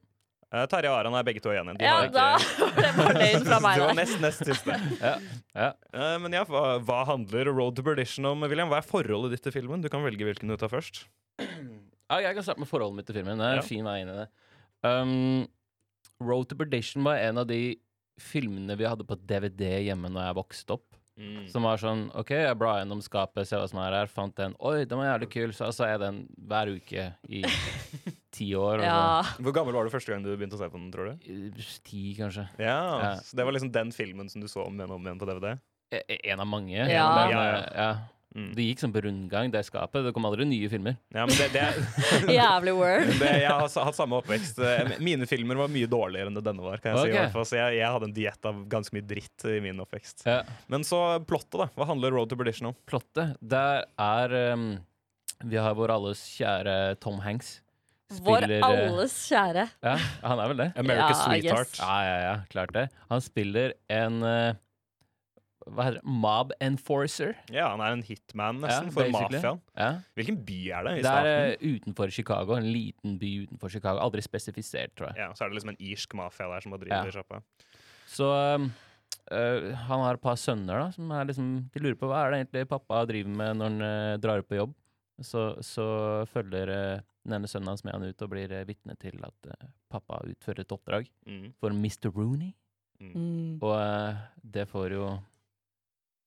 [0.52, 1.72] Eh, Terje og Aran er begge to igjen.
[1.78, 4.76] Du Ja, ikke- da var det fornøyd fra meg Du var nest, nest siste.
[5.00, 5.16] Ja.
[5.56, 5.72] ja.
[5.94, 8.68] Eh, men ja, hva, hva handler Road to Perdition om, William?
[8.68, 9.80] Hva er forholdet ditt til filmen?
[9.80, 11.06] Du kan velge hvilken du tar først.
[12.10, 13.38] ja, jeg kan starte med forholdet mitt til filmen.
[13.38, 13.60] Det er Ja.
[13.62, 14.28] en fin vei inn i det.
[14.84, 15.48] Um,
[16.20, 17.76] Road to Perdition var en av de
[18.20, 20.88] filmene vi hadde på DVD hjemme når jeg vokste opp.
[21.52, 24.06] Som var sånn OK, jeg bla gjennom skapet, se hva som er her.
[24.10, 24.54] Fant den.
[24.58, 25.52] Oi, den var jævlig kul.
[25.54, 27.42] Så sa jeg den hver uke i
[28.32, 28.80] ti år.
[28.80, 29.22] og Ja.
[29.38, 31.52] Hvor gammel var du første gang du begynte å se på den, tror du?
[31.84, 32.48] Ti, kanskje.
[32.58, 33.14] Ja, Ja.
[33.20, 35.28] Så det var liksom den filmen som du så om igjen og om igjen på
[35.28, 35.58] DVD?
[35.92, 36.72] E- e- En av mange.
[36.74, 36.86] Ja.
[37.14, 37.56] Men, Ja, ja.
[37.60, 37.96] eh, ja.
[38.32, 38.50] Mm.
[38.56, 40.06] Det gikk sånn på rundgang, det skapet.
[40.06, 40.94] Det kom aldri nye filmer.
[41.12, 41.64] Ja, men det, det,
[42.38, 43.10] Jævlig word.
[43.20, 44.60] det, jeg har hatt samme oppvekst.
[44.64, 46.80] Eh, Mine filmer var mye dårligere enn det denne var.
[46.80, 47.48] Kan jeg si i hvert fall.
[47.48, 50.24] Så jeg, jeg hadde en diett av ganske mye dritt i min oppvekst.
[50.28, 50.38] Ja.
[50.72, 51.68] Men så plottet, da.
[51.76, 52.78] Hva handler Road to Perdition om?
[52.88, 54.66] Plottet, der er um,
[55.44, 57.58] Vi har vår alles kjære Tom Hanks.
[58.12, 59.68] Vår Spiller, vår alles kjære.
[59.84, 60.70] Ja, han er vel det?
[60.80, 61.70] America's Ja, Sweetheart.
[61.72, 61.80] Yes.
[61.80, 62.88] Ja, ja, ja, klart det.
[63.08, 64.58] Han spiller en eh,
[65.66, 66.04] Hva heter det?
[66.22, 67.34] Mob enforcer.
[67.54, 69.60] Ja, han er en hitman, nesten, Ja, for mafiaen.
[69.78, 69.90] Ja.
[70.18, 72.56] Hvilken by er det i Det er eh, utenfor Chicago.
[72.58, 74.00] En liten by utenfor Chicago.
[74.02, 75.18] Aldri spesifisert, tror jeg.
[75.22, 77.02] Ja, så er det liksom en irsk mafia der som bare Ja.
[77.04, 77.42] driver sjappa.
[78.12, 78.66] Så um,
[79.30, 82.30] uh, han har et par sønner da som er liksom De lurer på hva er
[82.34, 84.74] det egentlig pappa driver med når han uh, drar ut på jobb.
[85.22, 88.96] Så, så følger uh, den ene sønnen hans med han ut og blir uh, vitne
[88.98, 89.52] til at
[89.92, 91.52] pappa utfører et oppdrag Mm.
[91.60, 92.10] for Mr.
[92.10, 92.52] Rooney.
[93.02, 93.58] Mm.
[93.62, 94.14] Og eh,
[94.54, 95.06] det får jo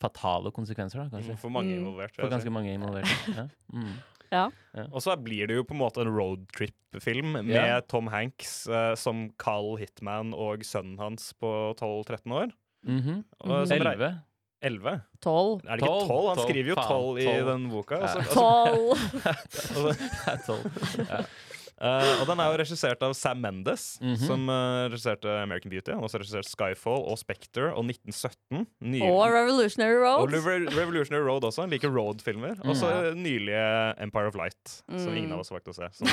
[0.02, 1.38] fatale konsekvenser, da, kanskje.
[1.40, 1.80] For mange Mm.
[1.86, 2.16] involvert.
[2.16, 3.48] For ganske mange involvert, Ja.
[3.74, 4.92] Mm.
[4.92, 7.80] Og så blir det jo på en måte en roadtrip-film med Ja.
[7.82, 12.52] Tom Hanks eh, som Carl hitman og sønnen hans på 12-13 år.
[12.86, 13.24] Mhm.
[13.42, 14.22] Og som rei- Elleve.
[14.62, 15.02] 11?
[15.22, 15.62] Tolv.
[15.70, 16.28] Er det ikke 12?
[16.28, 16.50] Han Tolv.
[16.50, 17.46] skriver jo Faen, 12 i tolv.
[17.46, 17.96] den boka.
[18.02, 18.72] Og så, Ja.
[18.76, 18.98] og
[19.50, 19.94] så,
[20.46, 20.66] Tolv.
[20.66, 21.26] og
[21.76, 24.16] Eh, og den er jo regissert av Sam Mendes, Mhm.
[24.28, 25.92] som uh, regisserte American Beauty.
[25.92, 28.66] Han har også regissert Skyfall og Spectre og 1917.
[28.82, 29.02] Nylig.
[29.10, 30.32] Og Revolutionary Og Road.
[30.32, 31.62] Revo- Revolutionary Road også.
[31.66, 32.56] Han liker road-filmer.
[32.64, 35.18] Og så nylige Empire of Light, som Mm.
[35.18, 35.90] ingen av oss valgte å se.
[36.00, 36.08] Som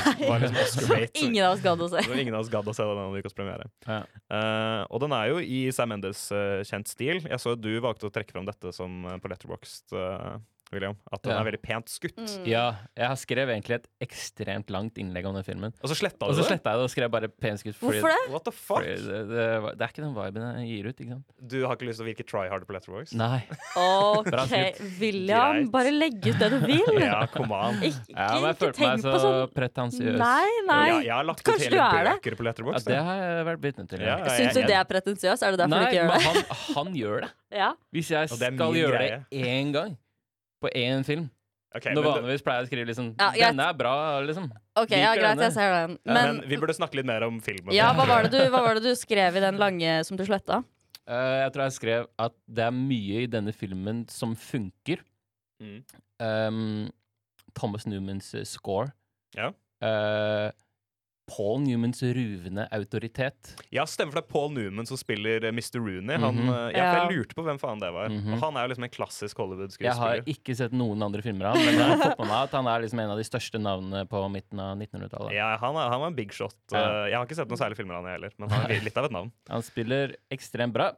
[0.96, 1.28] liksom.
[1.28, 2.02] Ingen av oss gadd å se.
[2.02, 3.70] som ingen av oss gadd å se den denne ukas premiere.
[3.86, 4.02] Ja.
[4.30, 6.28] Uh, og den er jo i Sam Mendes
[6.66, 7.20] kjent stil.
[7.22, 9.94] Jeg så at du valgte å trekke fram dette som på Letterboxd,
[10.72, 10.96] William.
[11.12, 11.40] At den Ja.
[11.40, 12.16] er veldig pent skutt.
[12.16, 12.46] Mm.
[12.46, 12.64] ja,
[12.96, 15.72] jeg har skrevet egentlig et ekstremt langt innlegg om den filmen.
[15.82, 17.74] Og så sletta Og så sletta jeg det og skrev bare pent skutt.
[17.76, 18.32] fordi- Hvorfor det?
[18.32, 18.82] What the fuck?
[18.82, 18.96] Det,
[19.28, 21.24] det, det er ikke den viben jeg gir ut, ikke sant?
[21.46, 23.14] Du har ikke lyst til å virke try harder på Letterboxd?
[23.14, 23.42] Nei.
[23.76, 25.52] OK, William.
[25.62, 25.70] Greit.
[25.72, 27.00] Bare legg ut det du vil.
[27.02, 27.74] Ja, come on.
[27.82, 30.18] Ikke, Ja, men jeg ikke følte meg så på sånn pretensiøs.
[30.18, 30.88] Nei, nei.
[30.88, 32.14] Ja, jeg har lagt ut hele du er det?
[32.22, 34.00] bøker på Ja, det har jeg vært vitne til.
[34.00, 34.24] Ja, Ja.
[34.36, 35.42] Syns du det er pretensiøst?
[35.42, 36.46] Er det derfor Nei, du ikke gjør men det?
[36.48, 37.30] han, han gjør det.
[37.52, 37.72] Ja.
[37.92, 39.24] Hvis jeg det skal gjøre greie.
[39.30, 39.96] det én gang
[40.62, 41.30] på én film
[41.72, 43.30] Okay, Når vanligvis pleier jeg å skrive liksom Ja.
[43.48, 43.94] Denne er bra,
[44.26, 44.50] liksom.
[44.76, 45.46] OK, ja, greit, denne.
[45.46, 45.94] jeg ser den.
[46.04, 47.72] men, Men vi burde snakke litt mer om filmen.
[47.72, 50.24] ja, hva var, det du, hva var det du skrev i den lange som du
[50.28, 50.60] sletta?
[51.08, 55.00] Uh, jeg tror jeg skrev at det er mye i denne filmen som funker.
[55.62, 55.80] Mm.
[56.20, 56.90] Um,
[57.56, 58.92] Thomas Newmans eh, score.
[59.36, 59.50] Ja.
[59.82, 60.48] Eh,
[61.30, 63.52] Paul Newmans ruvende autoritet.
[63.70, 65.78] Ja, stemmer, for det er Paul Newman som spiller eh, Mr.
[65.78, 66.16] Rooney.
[66.18, 66.76] Han, mm -hmm.
[66.76, 68.08] ja, for jeg lurte på hvem faen det var.
[68.08, 68.32] Mhm.
[68.34, 69.38] Og han er jo liksom en klassisk
[69.80, 72.50] Jeg har ikke sett noen andre filmer av men jeg har fått med meg at
[72.50, 75.32] han er liksom en av de største navnene på midten av 1900-tallet.
[75.32, 76.56] Ja, han, er, han var en big shot.
[76.72, 76.78] Ja.
[76.78, 78.96] Eh, Jeg har ikke sett noen særlige filmer av han heller, men han er litt
[78.96, 79.32] av et navn.
[79.48, 80.92] Han spiller ekstremt bra.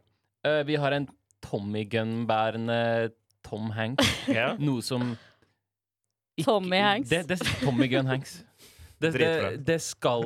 [0.44, 1.08] Eh, vi har en
[1.40, 4.28] Tommy Gun-bærende Tom Hanks.
[4.28, 4.56] yeah.
[4.58, 5.16] Noe som
[6.38, 7.08] ikke- Tommy Hanks.
[7.08, 8.44] Det, det, Tommy Gun Hanks.
[9.12, 10.22] Det, det, det skal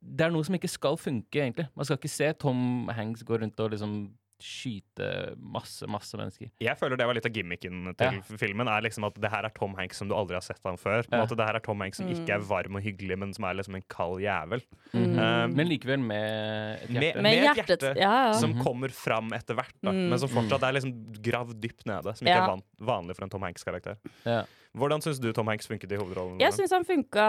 [0.00, 1.68] Det er noe som ikke skal funke, egentlig.
[1.76, 6.50] Man skal ikke se Tom Hanks gå rundt og liksom skyte masse, masse mennesker.
[6.62, 8.36] Jeg føler det var litt av gimmicken til Ja.
[8.38, 8.68] filmen.
[8.70, 11.02] Er liksom at Det her er Tom Hanks som du aldri har sett ham før.
[11.02, 11.24] På Ja.
[11.24, 12.46] måte, det her er Tom Hanks som ikke er Mm.
[12.46, 14.62] varm og hyggelig, men som er liksom en kald jævel.
[14.94, 15.18] Mm.
[15.18, 17.22] Um, Men likevel med et hjerte.
[17.22, 18.32] Med et hjertet hjerte Ja, ja.
[18.32, 18.62] Som Mhm.
[18.62, 19.90] kommer fram etter hvert, da.
[19.90, 20.08] Mm.
[20.10, 22.16] men som fortsatt er liksom gravd dypt nede.
[22.16, 22.44] Som ikke Ja.
[22.44, 23.96] er van vanlig for en Tom Hanks-karakter.
[24.24, 24.44] Ja.
[24.76, 26.36] Hvordan syns du Tom Hanks funket i hovedrollen?
[26.42, 27.28] Jeg syns han funka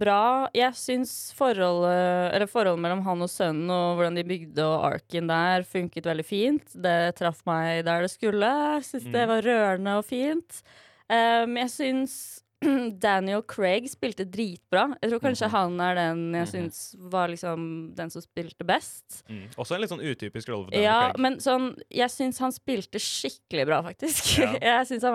[0.00, 0.48] bra.
[0.56, 5.62] Jeg syns forholdet, forholdet mellom han og sønnen og hvordan de bygde og arken der,
[5.68, 6.72] funket veldig fint.
[6.74, 8.48] Det traff meg der det skulle.
[8.80, 9.28] Jeg syns det Mm.
[9.28, 10.62] var rørende og fint.
[11.10, 12.14] Um, jeg syns
[13.00, 14.94] Daniel Craig spilte dritbra.
[15.02, 15.50] Jeg tror kanskje Mhm.
[15.54, 16.50] han er den jeg Mhm.
[16.52, 19.22] syns var liksom den som spilte best.
[19.28, 19.48] Mm.
[19.56, 21.18] Også en litt sånn utypisk rolle for Daniel Ja, Craig.
[21.18, 24.38] men sånn Jeg syns han spilte skikkelig bra, faktisk.
[24.38, 24.52] Ja.
[24.60, 25.12] jeg syns han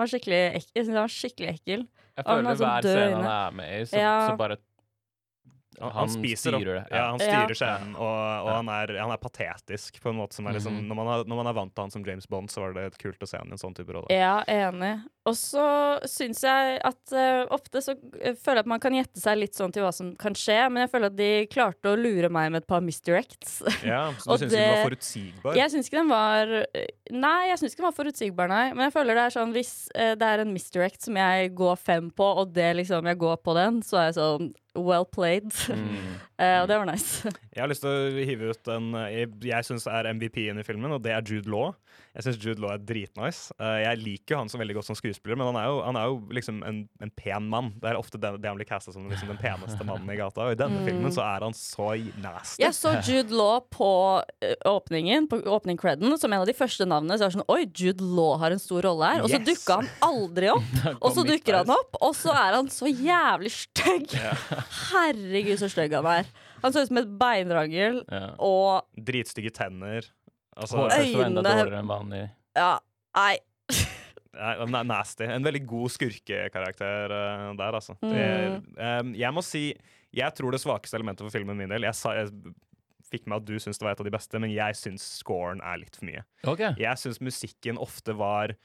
[0.94, 1.86] han var skikkelig ekkel.
[2.16, 4.28] Jeg føler sånn hver scene han er med i, så, Ja.
[4.30, 4.56] så bare
[5.80, 6.64] Han, han spiser opp.
[6.64, 6.96] det, Ja.
[6.96, 7.04] ja.
[7.10, 8.56] han styrer scenen, og, og Ja.
[8.56, 10.86] han, er, han er patetisk på en måte som er liksom Mhm.
[10.88, 12.98] når, man er, når man er vant til han som James Bond, så var det
[12.98, 14.06] kult å se han i en sånn type rolle.
[14.10, 14.94] Ja, enig.
[15.26, 15.66] Og så
[16.06, 19.54] syns jeg at uh, ofte så eh, føler jeg at man kan gjette seg litt
[19.58, 22.52] sånn til hva som kan skje, men jeg føler at de klarte å lure meg
[22.54, 23.56] med et par misdirects.
[23.82, 25.56] Ja, så du syns ikke den var forutsigbar?
[25.58, 28.64] Jeg syns ikke den var eh, Nei, jeg syns ikke den var forutsigbar, nei.
[28.74, 31.76] Men jeg føler det er sånn hvis uh, det er en misdirect som jeg går
[31.78, 35.50] fem på, og det liksom jeg går på den, så er jeg sånn well played.
[35.50, 35.96] mm.
[36.38, 37.30] Eh, og det var nice.
[37.56, 40.64] Jeg har lyst til å hive ut en eh, jeg, jeg syns er MVP-en i
[40.66, 41.70] filmen, og det er Jude Law.
[42.16, 43.52] Jeg syns Jude Law er dritnice.
[43.60, 45.96] Uh, jeg liker jo han så veldig godt som skuespiller, men han er jo, han
[46.00, 47.70] er jo liksom en, en pen mann.
[47.80, 50.46] Det er ofte det, det han blir casta som liksom den peneste mannen i gata,
[50.50, 50.84] og i denne Mm.
[50.90, 51.86] filmen så er han så
[52.20, 52.60] nasty.
[52.60, 53.88] Jeg så Jude Law på
[54.68, 57.16] åpningen, på åpning creden, som en av de første navnene.
[57.16, 59.24] Så jeg var sånn Oi, Jude Law har en stor rolle her.
[59.24, 59.48] Og så Yes.
[59.48, 60.76] dukka han aldri opp.
[61.04, 64.12] Og så dukker han opp, og så er han så jævlig stygg.
[64.90, 66.25] Herregud, så stygg han er.
[66.62, 68.34] Han så ut som et beinrangel, Ja.
[68.42, 70.08] og Dritstygge tenner.
[70.56, 72.78] Altså, Øynene- dårligere ja,
[73.16, 73.36] nei.
[74.36, 75.24] Nei, nasty.
[75.24, 77.96] En veldig god skurkekarakter uh, der, altså.
[78.04, 78.12] Mm.
[78.12, 79.62] Jeg, um, jeg må si
[80.16, 82.32] Jeg tror det svakeste elementet for filmen min del Jeg, sa, jeg
[83.10, 85.60] fikk med at du syns det var et av de beste, men jeg syns scoren
[85.64, 86.24] er litt for mye.
[86.42, 86.72] Okay.
[86.82, 88.56] Jeg syns musikken ofte var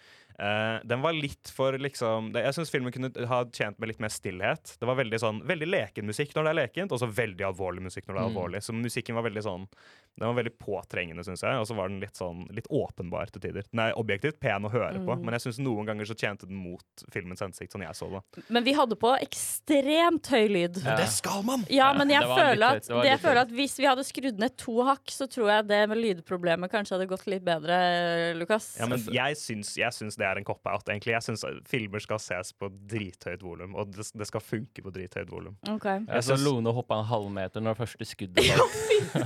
[0.42, 4.00] eh, Den var litt for liksom det, Jeg syns filmen kunne ha tjent med litt
[4.02, 4.76] mer stillhet.
[4.82, 7.86] Det var veldig sånn Veldig leken musikk når det er lekent, og så veldig alvorlig
[7.86, 8.36] musikk når det er Mm.
[8.36, 8.64] alvorlig.
[8.66, 9.68] Så musikken var veldig sånn
[10.20, 13.42] Den var veldig påtrengende, syns jeg, og så var den litt sånn Litt åpenbar til
[13.46, 13.64] tider.
[13.72, 15.24] Den er objektivt pen å høre på, Mm.
[15.24, 18.44] men jeg syns noen ganger så tjente den mot filmens hensikt, sånn jeg så det.
[18.50, 20.80] Men vi hadde på ekstremt høy lyd.
[20.84, 20.98] Ja.
[21.12, 21.66] skal man!
[21.70, 24.40] Ja, men jeg det litt føler, at, det jeg føler at hvis vi hadde skrudd
[24.42, 28.76] ned to hakk, så tror jeg det med lydproblemet kanskje hadde gått litt bedre, Lukas.
[28.80, 31.14] Ja, men jeg syns, jeg syns det er en cop-out, egentlig.
[31.18, 35.30] Jeg syns filmer skal ses på drithøyt volum, og det, det skal funke på drithøyt
[35.32, 35.58] volum.
[35.76, 36.02] Okay.
[36.08, 38.76] Jeg så Lone hoppa en halvmeter når første skuddet var.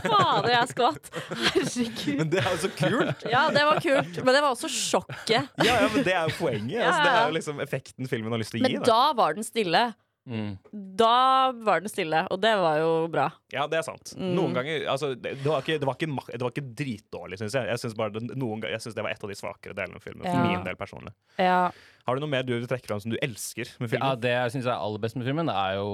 [0.06, 1.12] Fader, jeg skvatt.
[1.54, 2.18] Herregud.
[2.20, 3.26] Men det er jo så kult!
[3.32, 5.52] Ja, det var kult, men det var også sjokket.
[5.64, 6.82] Ja, ja, men det er jo poenget.
[6.82, 8.74] Altså, det er jo liksom effekten filmen har lyst til å gi.
[8.76, 8.92] Men Da.
[8.92, 9.86] da var den stille.
[10.26, 10.58] Mm.
[10.98, 13.28] Da var den stille, og det var jo bra.
[13.54, 14.16] Ja, det er sant.
[14.18, 14.32] Mm.
[14.38, 17.58] Noen ganger Altså, det, det, var, ikke, det, var, ikke, det var ikke dritdårlig, syns
[17.58, 17.70] jeg.
[17.70, 20.06] Jeg syns det, noen ganger, jeg synes det var et av de svakere delene av
[20.06, 20.26] filmen.
[20.26, 21.14] For min del personlig.
[21.38, 21.60] Ja.
[22.06, 24.06] Har du noe mer du vil trekke fram som du elsker med filmen?
[24.06, 25.88] Ja, det jeg syns er aller best med filmen, det er jo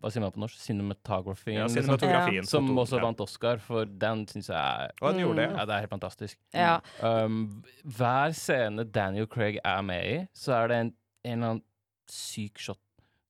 [0.00, 0.60] Hva sier man på norsk?
[0.64, 1.52] Cinematography.
[1.58, 1.82] Ja, liksom.
[1.82, 2.48] cinematografien.
[2.48, 5.48] Som foto, også vant Oscar, for den syns jeg er Og den gjorde det.
[5.52, 6.40] Ja, det er helt fantastisk.
[6.56, 6.78] ja.
[7.04, 7.42] Um,
[7.84, 11.66] hver scene Daniel Craig er med i, så er det en, en eller annen
[12.10, 12.80] syk shot.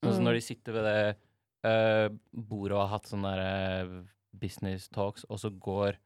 [0.02, 0.28] Sånn som Mm.
[0.30, 1.16] når de sitter ved det
[1.64, 4.02] uh, bordet og har hatt sånne der, uh,
[4.40, 5.96] business talks, og så går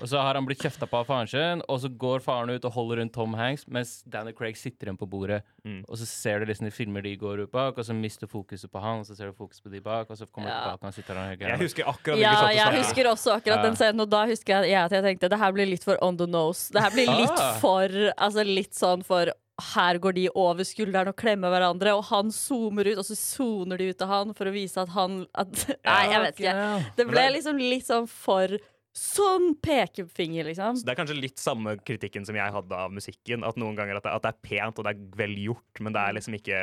[0.00, 2.64] Og så har han blitt kjefta på av faren sin, og så går faren ut
[2.64, 5.42] og holder rundt Tom Hanks, mens Daniel Craig sitter igjen på bordet.
[5.66, 5.82] Mm.
[5.90, 8.70] Og så ser du liksom de filmer de går ut bak, og så mister fokuset
[8.72, 10.80] på han, og så ser du fokuset på de bak, og så kommer du tilbake,
[10.80, 13.62] og han sitter der og Jeg husker akkurat ja, hvilken jeg husker også akkurat Ja.
[13.66, 15.98] den scenen, og da husker jeg, jeg at jeg tenkte det her blir litt for
[16.02, 16.72] on the nose.
[16.72, 17.58] Det her blir litt Ah.
[17.60, 19.28] for Altså litt sånn for
[19.74, 23.80] her går de over skulderen og klemmer hverandre, og han zoomer ut, og så soner
[23.80, 26.68] de ut av han for å vise at han at, Nei, jeg vet ikke.
[26.98, 28.56] Det ble liksom litt sånn for
[28.96, 30.80] sånn pekefinger, liksom.
[30.80, 33.44] Så Det er kanskje litt samme kritikken som jeg hadde av musikken.
[33.46, 35.94] At noen ganger at det, at det er pent og det er vel gjort, men
[35.94, 36.62] det er liksom ikke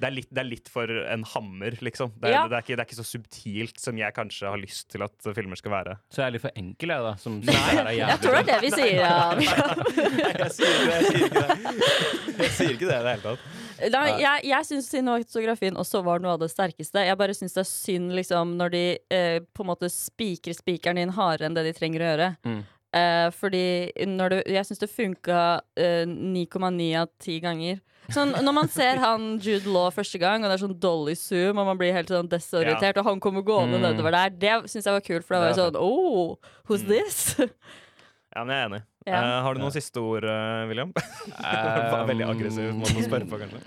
[0.00, 2.12] det er, litt, det er litt for en hammer, liksom.
[2.20, 2.42] Det er, Ja.
[2.48, 5.28] det, er ikke, det er ikke så subtilt som jeg kanskje har lyst til at
[5.36, 5.96] filmer skal være.
[6.12, 7.14] Så jeg er litt for enkel, jeg, da.
[7.22, 9.14] Som er Jeg tror det er det vi sier, ja.
[10.42, 10.96] jeg sier ikke det.
[10.96, 11.56] Jeg sier ikke det,
[12.36, 13.46] jeg sier ikke det i det hele tatt.
[13.92, 17.02] Nei, jeg, jeg syns cinematografien også var noe av det sterkeste.
[17.04, 21.00] Jeg bare syns det er synd liksom, når de eh, på en måte spikrer spikeren
[21.02, 22.30] inn hardere enn det de trenger å gjøre.
[22.48, 22.62] Mm.
[22.96, 23.64] Eh, fordi
[24.08, 25.42] når du, jeg syns det funka
[25.76, 27.82] eh, 9,9 av 10 ganger.
[28.14, 31.58] Sånn, når man ser han Jude Law første gang, og det er sånn dolly zoom,
[31.58, 33.86] og man blir helt sånn desorientert, og han kommer gående Mm.
[33.88, 36.36] nedover der, det syns jeg var kult, for da var Det det er sånn Oh,
[36.68, 36.88] who's Mm.
[36.88, 37.36] this?
[38.36, 38.82] Ja, men jeg er enig.
[39.06, 39.20] Ja.
[39.22, 40.92] Uh, har du noen siste ord, uh, William?
[41.40, 43.60] Var Veldig aggressiv måte å spørre på, kanskje.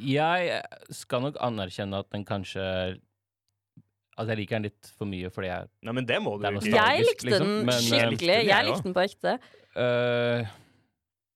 [0.00, 2.98] Jeg skal nok anerkjenne at den kanskje
[4.18, 6.58] At jeg liker den litt for mye fordi jeg Nei, men det må du jo
[6.58, 6.72] ikke.
[6.74, 8.00] Jeg likte liksom, den men, skikkelig.
[8.00, 8.10] skikkelig.
[8.10, 9.38] likte den, Jeg jeg likte den på ekte.
[9.76, 10.46] øh,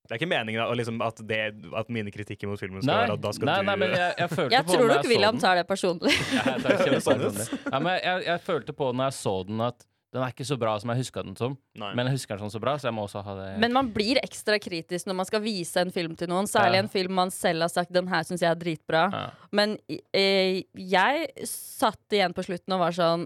[0.03, 1.41] Det er ikke meningen at, liksom, at, det,
[1.79, 3.91] at mine kritikker mot filmen skal Nei, være at da skal nei, du nei, men
[3.95, 6.13] jeg, jeg følte Jeg på tror nok William tar det personlig.
[6.35, 7.47] Ja, jeg, tar Sånn personlig.
[7.73, 10.59] ja, men jeg, jeg følte på når jeg så den, at den er ikke så
[10.61, 11.55] bra som jeg huska den som.
[11.81, 11.93] Nei.
[11.97, 13.87] Men jeg husker den sånn så bra, så jeg må også ha det Men man
[13.95, 16.45] blir ekstra kritisk når man skal vise en film til noen.
[16.51, 16.83] Særlig Ja.
[16.85, 19.07] en film man selv har sagt 'den her syns jeg er dritbra'.
[19.13, 19.31] ja.
[19.53, 19.79] Men
[20.13, 23.25] eh, jeg satt igjen på slutten og var sånn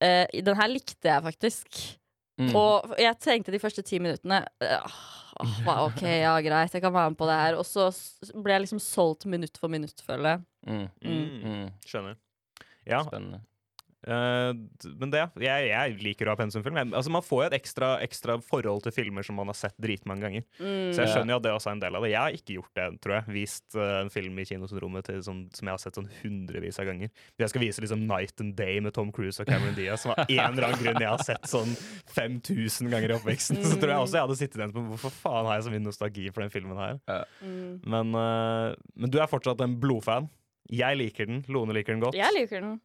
[0.00, 1.98] eh, Den her likte jeg faktisk.
[2.38, 2.54] Mm.
[2.54, 4.98] Og jeg tenkte de første ti minuttene eh,
[5.42, 7.58] åh, OK, ja, greit, jeg kan være med på det her.
[7.58, 7.88] Og så
[8.34, 10.44] ble jeg liksom solgt minutt for minutt, føler jeg.
[10.68, 10.88] Mm.
[11.02, 11.28] Mm.
[11.42, 11.68] Mm.
[11.86, 12.18] Skjønner.
[12.88, 13.42] Ja, Spennende.
[14.06, 16.76] Eh, d- men det jeg, jeg liker å ha pensumfilm.
[16.76, 19.74] Jeg- Altså, man får jo et ekstra, ekstra forhold til filmer som man har sett
[19.80, 20.44] dritmange ganger.
[20.60, 20.92] Mm.
[20.94, 22.10] Så jeg skjønner jo at det også er en del av det.
[22.12, 23.24] Jeg har ikke gjort det, tror jeg.
[23.34, 26.86] Vist uh, en film i kinosyndromet til, sånn, som jeg har sett sånn hundrevis av
[26.86, 27.10] ganger.
[27.38, 30.24] Jeg skal vise liksom Night and Day med Tom Cruise og Cameron Diaz, som av
[30.28, 31.74] en eller annen grunn jeg har sett sånn
[32.14, 33.60] 5000 ganger i oppveksten.
[33.64, 35.84] Så tror jeg også jeg hadde sittet igjen på hvorfor faen har jeg så mye
[35.84, 36.98] nostalgi for den filmen her.
[37.42, 37.80] Mm.
[37.84, 40.28] Men, uh, men du er fortsatt en blodfan.
[40.68, 41.44] Jeg liker den.
[41.48, 42.18] Lone liker den godt.
[42.18, 42.80] Jeg liker den.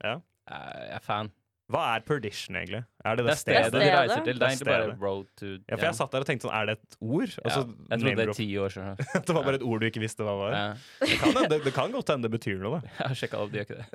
[0.49, 1.32] Jeg er fan.
[1.71, 2.82] Hva er Perdition, egentlig?
[3.08, 3.82] Er det Det det, er stedet stedet?
[3.82, 4.34] de reiser til.
[4.34, 6.53] Det Det er egentlig bare road to Ja, for jeg satt der og tenkte sånn,
[6.53, 7.32] er det et ord?
[7.39, 7.53] Og ja.
[7.56, 8.97] så Jeg trodde det er ti år siden.
[9.27, 10.51] det var bare et ord du ikke visste hva var.
[10.53, 10.65] Ja.
[10.99, 12.91] Det kan, det, det kan godt hende det betyr noe, da.
[12.99, 13.88] Jeg har sjekka opp, de gjør ikke det.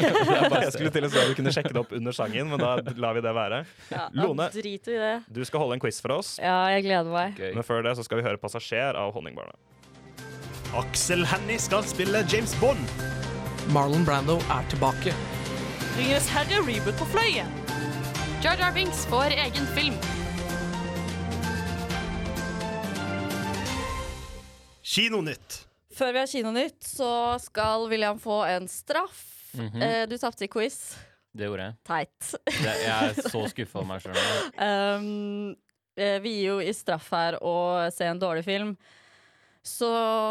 [0.64, 2.72] Jeg skulle til å si at du kunne sjekke det opp under sangen, men da
[2.96, 3.58] lar vi det være.
[3.92, 4.48] Ja, Lone.
[4.56, 5.12] det.
[5.28, 7.36] Du skal holde en quiz for oss, Ja, jeg gleder meg.
[7.36, 7.52] Gøy.
[7.54, 9.52] men før det så skal vi høre 'Passasjer' av Honningbarna.
[10.74, 12.80] Aksel Hennie skal spille James Bond.
[13.70, 15.14] Marlon Brando er tilbake.
[15.98, 17.50] Ringenes herre reboot på fløyen.
[18.44, 19.96] Jar Jar Binks får egen film.
[24.82, 25.58] Kinonytt.
[25.94, 27.10] Før vi har Kinonytt, så
[27.42, 29.26] skal William få en straff.
[29.54, 29.82] Mhm.
[29.82, 30.96] eh, du tapte i quiz.
[31.34, 31.74] Det gjorde jeg.
[31.86, 32.30] Teit.
[32.46, 34.16] Det, jeg er så skuffa over meg sjøl.
[34.70, 35.54] Um,
[35.98, 37.54] eh, vi gir jo i straff her å
[37.94, 38.72] se en dårlig film.
[39.66, 39.90] Så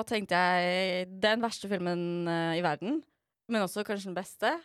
[0.10, 3.00] tenkte jeg Den verste filmen eh, i verden,
[3.48, 4.56] men også kanskje den beste,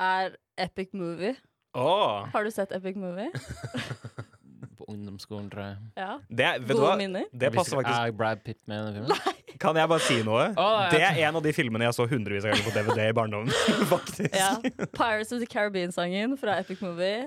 [0.00, 1.34] er Epic Movie.
[1.78, 3.28] Åh, Har du sett Epic Movie?
[4.78, 5.76] På ungdomsskolen, tror jeg.
[5.98, 6.12] Ja.
[6.28, 6.96] det, vet du Gode hva?
[6.98, 7.24] minner.
[7.32, 7.98] Det passer faktisk.
[7.98, 9.34] Er Brad Pitt med i den filmen?
[9.62, 10.44] Kan jeg bare si noe?
[10.54, 13.08] Oh, nei, Det er en av de filmene jeg så hundrevis av ganger på DVD
[13.08, 13.50] i barndommen.
[13.92, 14.30] faktisk.
[14.38, 14.52] Ja.
[14.94, 17.26] Pirates of the Caribbean-sangen fra Epic Movie.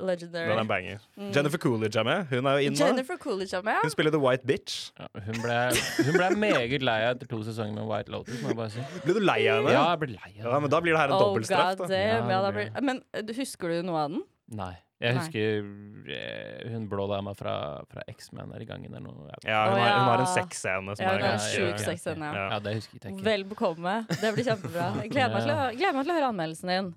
[0.00, 0.48] Legendary.
[0.50, 1.04] Den er banger.
[1.16, 1.30] Mm.
[1.36, 2.26] Jennifer Coolidge er med.
[2.30, 2.78] Hun er jo inne.
[2.78, 2.86] nå.
[2.86, 3.78] Jennifer Coolidge med.
[3.82, 4.78] Hun spiller The White Bitch.
[4.98, 5.58] Ja, hun, ble,
[6.06, 8.84] hun ble meget lei av etter to sesonger med White Lotus, må jeg bare si.
[9.04, 9.76] Ble du lei av henne?
[9.76, 11.86] Ja, jeg ble lei av Ja, men da blir det her en Oh, dobbeltstraff.
[11.90, 12.74] Ja, blir...
[12.84, 14.22] Men eh, husker du noe av den?
[14.58, 14.74] Nei.
[14.98, 16.70] Jeg husker Nei.
[16.72, 17.52] hun blå dama fra,
[17.86, 19.28] fra X-Men er i gangen eller noe.
[19.30, 21.84] Ja, Ja, hun, har, hun har en sexscene Ja, hun har en sjuk ja.
[21.84, 22.30] sexscene.
[22.32, 22.34] Ja.
[22.34, 22.46] Ja.
[22.56, 23.26] ja det husker jeg ikke.
[23.28, 23.94] Vel bekomme.
[24.10, 24.88] Det blir kjempebra.
[25.06, 26.90] Gleder meg til å, gleder meg til å høre anmeldelsen din.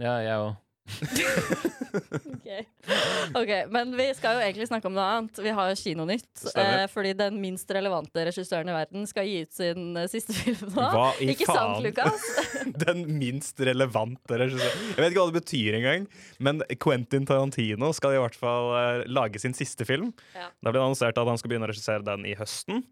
[0.00, 0.52] Ja, jeg òg.
[1.90, 2.66] Ok.
[3.34, 5.38] Ok, Men vi skal jo egentlig snakke om noe annet.
[5.42, 6.44] Vi har jo Kinonytt.
[6.54, 10.70] Eh, fordi den minst relevante regissøren i verden skal gi ut sin eh, siste film
[10.74, 10.86] nå.
[10.94, 11.82] Hva i Ikke sant.
[11.84, 12.26] Lukas?
[12.84, 14.86] Den minst relevante regissøren.
[14.92, 16.06] Jeg vet ikke hva det betyr engang,
[16.42, 20.12] men Quentin Tarantino skal i hvert fall eh, lage sin siste film.
[20.34, 20.50] Ja.
[20.60, 22.84] Det ble annonsert at han skal begynne å regissere den i høsten.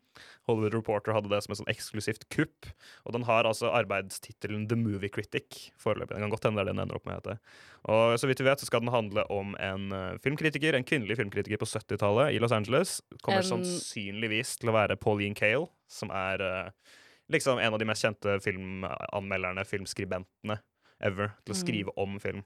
[0.49, 2.67] Hollywood Reporter hadde det som et sånn eksklusivt kupp.
[3.07, 6.17] Og den har altså arbeidstittelen The Movie Critic foreløpig.
[6.17, 7.37] Den kan godt hende det er den ender opp med å hete.
[7.93, 11.19] Og så vidt vi vet, så skal den handle om en eh, filmkritiker, en kvinnelig
[11.21, 12.99] filmkritiker på 70-tallet i Los Angeles.
[13.23, 16.71] Kommer En- sannsynligvis til å være Pauline Kael, som er uh,
[17.33, 20.59] liksom en av de mest kjente filmanmelderne, filmskribentene
[21.05, 21.63] ever, til å Mm.
[21.63, 22.43] skrive om film.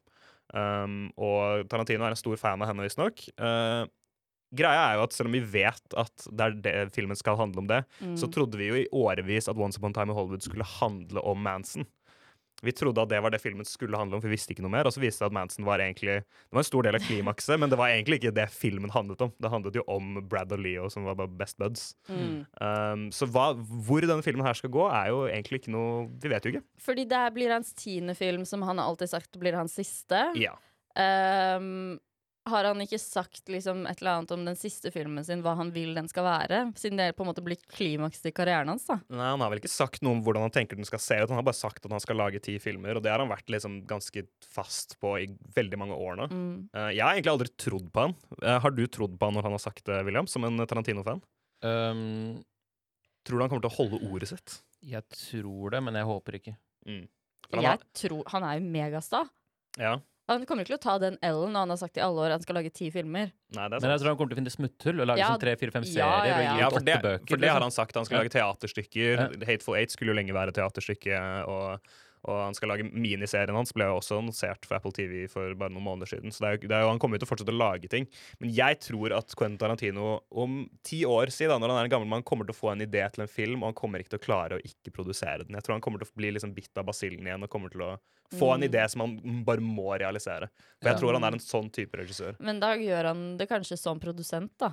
[0.52, 3.22] Um, og Tarantino er en stor fan av henne, visstnok.
[3.40, 3.86] Uh,
[4.54, 7.64] greia er jo at selv om vi vet at det er det filmen skal handle
[7.64, 8.16] om det, Mm.
[8.20, 11.20] så trodde vi jo i årevis at Once Upon a Time in Hollywood skulle handle
[11.24, 11.86] om Manson.
[12.62, 14.70] Vi trodde at det var det filmen skulle handle om, for vi visste ikke noe
[14.70, 14.86] mer.
[14.86, 17.58] Og så viste det at Manson var egentlig Det var en stor del av klimakset,
[17.58, 19.32] men det var egentlig ikke det filmen handlet om.
[19.40, 21.96] Det handlet jo om Brad og Leo, som var bare best buds.
[22.06, 22.46] Mm.
[22.60, 26.28] Um, så hva, hvor denne filmen her skal gå, er jo egentlig ikke noe Vi
[26.30, 26.62] vet jo ikke.
[26.78, 30.22] Fordi det blir hans tiende film, som han har alltid sagt blir hans siste.
[30.38, 30.54] Ja.
[30.94, 31.98] Ehm,
[32.48, 35.70] har han ikke sagt liksom et eller annet om den siste filmen sin, hva han
[35.74, 36.60] vil den skal være?
[36.78, 38.98] Siden det på en måte blir klimaks i karrieren hans, da.
[39.14, 41.28] Nei, Han har vel ikke sagt noe om hvordan han tenker den skal se ut.
[41.30, 43.52] Han har bare sagt at han skal lage ti filmer, og det har han vært
[43.52, 46.28] liksom ganske fast på i veldig mange år nå.
[46.32, 46.56] Mm.
[46.74, 48.16] Uh, jeg har egentlig aldri trodd på han.
[48.42, 51.22] Uh, har du trodd på han når han har sagt det, William, som en Tarantino-fan?
[51.62, 52.42] Um,
[53.22, 54.58] tror du han kommer til å holde ordet sitt?
[54.82, 56.56] Jeg tror det, men jeg håper ikke.
[56.90, 57.04] Mm.
[57.52, 57.82] Jeg har...
[57.94, 59.26] tror Han er jo megasta.
[59.78, 60.00] Ja.
[60.32, 62.32] Han kommer ikke til å ta den L-en når han har sagt i alle år
[62.32, 63.32] at han skal lage ti filmer.
[63.56, 65.56] Nei, Men jeg tror han kommer til å finne smutthull og lage Ja, sånn tre,
[65.60, 66.06] fire, fem ja, serier.
[66.06, 66.52] ja, og ja.
[66.56, 67.28] gi Ja, for det, bøker.
[67.28, 67.66] for det har liksom.
[67.68, 67.94] han sagt.
[68.00, 68.22] Han skal Ja.
[68.22, 69.44] lage teaterstykker.
[69.46, 71.20] Hateful Eight skulle jo lenge være teaterstykke.
[71.46, 71.80] Og,
[72.24, 75.70] og han skal lage miniserien hans ble jo også annonsert for Apple TV for bare
[75.74, 76.30] noen måneder siden.
[76.30, 77.88] Så det er, jo- det er jo, han kommer jo til å fortsette å lage
[77.90, 78.06] ting.
[78.40, 82.08] Men jeg tror at Quentin Tarantino om ti år siden, når han er en gammel
[82.08, 84.22] mann, kommer til å få en idé til en film, og han kommer ikke til
[84.22, 85.54] å klare å ikke produsere den.
[85.58, 87.82] Jeg tror han kommer til å bli liksom bitt av basillen igjen og kommer til
[87.82, 87.98] å
[88.32, 88.68] få en Mm.
[88.70, 90.48] idé som han bare må realisere.
[90.80, 92.36] For jeg tror han er en sånn type regissør.
[92.40, 94.72] Men da gjør han det kanskje som produsent, da.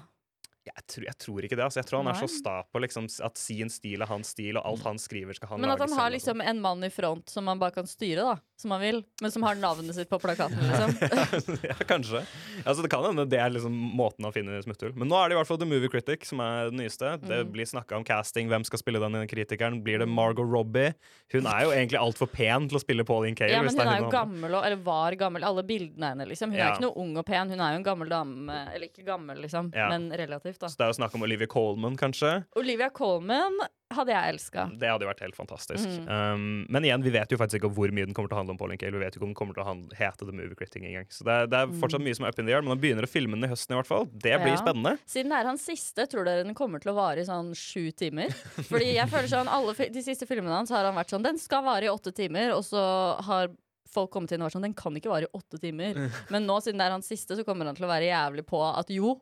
[0.69, 1.63] Jeg tror, jeg tror ikke det.
[1.65, 4.57] altså Jeg tror han er så sta på liksom, at sin stil er hans stil,
[4.57, 6.03] og alt han skriver, skal han Men at han har selv.
[6.03, 6.11] sånn.
[6.17, 8.37] liksom en mann i front som han bare kan styre, da.
[8.59, 8.97] Som han vil.
[9.23, 11.59] Men som har navnet sitt på plakaten, liksom.
[11.69, 12.19] ja, kanskje.
[12.67, 14.91] Altså, det kan hende det er liksom måten å finne smutthull.
[14.99, 17.13] Men nå er det i hvert fall The Movie Critic som er det nyeste.
[17.23, 17.53] Det Mm.
[17.53, 18.49] blir snakka om casting.
[18.51, 19.79] Hvem skal spille den kritikeren?
[19.85, 20.91] Blir det Margot Robbie?
[21.31, 23.53] Hun er jo egentlig altfor pen til å spille Pauline Kael.
[23.55, 25.47] Ja, men hun er er jo gammel, og, eller var gammel.
[25.47, 26.51] Alle bildene henne, liksom.
[26.51, 28.59] Hun er ikke noe ung og pen, hun er jo en gammel dame.
[28.75, 29.87] Eller ikke gammel, liksom, Ja.
[29.95, 30.67] men relativt, da.
[30.67, 32.43] Så det er jo snakk om Olivia Colman, kanskje.
[32.59, 33.55] Olivia Colman
[33.93, 34.63] hadde jeg elska.
[34.79, 35.85] Det hadde jo vært helt fantastisk.
[35.89, 36.09] Mm.
[36.09, 38.53] Um, men igjen, vi vet jo faktisk ikke hvor mye den kommer til å handle
[38.53, 38.93] om Pauline Kael.
[38.93, 41.07] Vi vet jo ikke om den kommer til å handle, hete The Movie Critting engang.
[41.09, 42.05] Så det er, det er fortsatt Mm.
[42.09, 43.73] mye som er up in the air, men nå begynner å filme den i høsten
[43.73, 44.05] i hvert fall.
[44.13, 44.61] Det blir Ja.
[44.61, 44.93] spennende.
[45.09, 47.89] Siden det er hans siste, tror dere den kommer til å vare i sånn sju
[47.91, 48.29] timer?
[48.69, 51.63] Fordi jeg føler sånn, alle De siste filmene hans har han vært sånn Den skal
[51.65, 53.49] vare i åtte timer, og så har
[53.89, 55.97] folk kommet inn og vært sånn Den kan ikke vare i åtte timer.
[56.29, 58.61] Men nå, siden det er hans siste, så kommer han til å være jævlig på
[58.77, 59.15] at jo,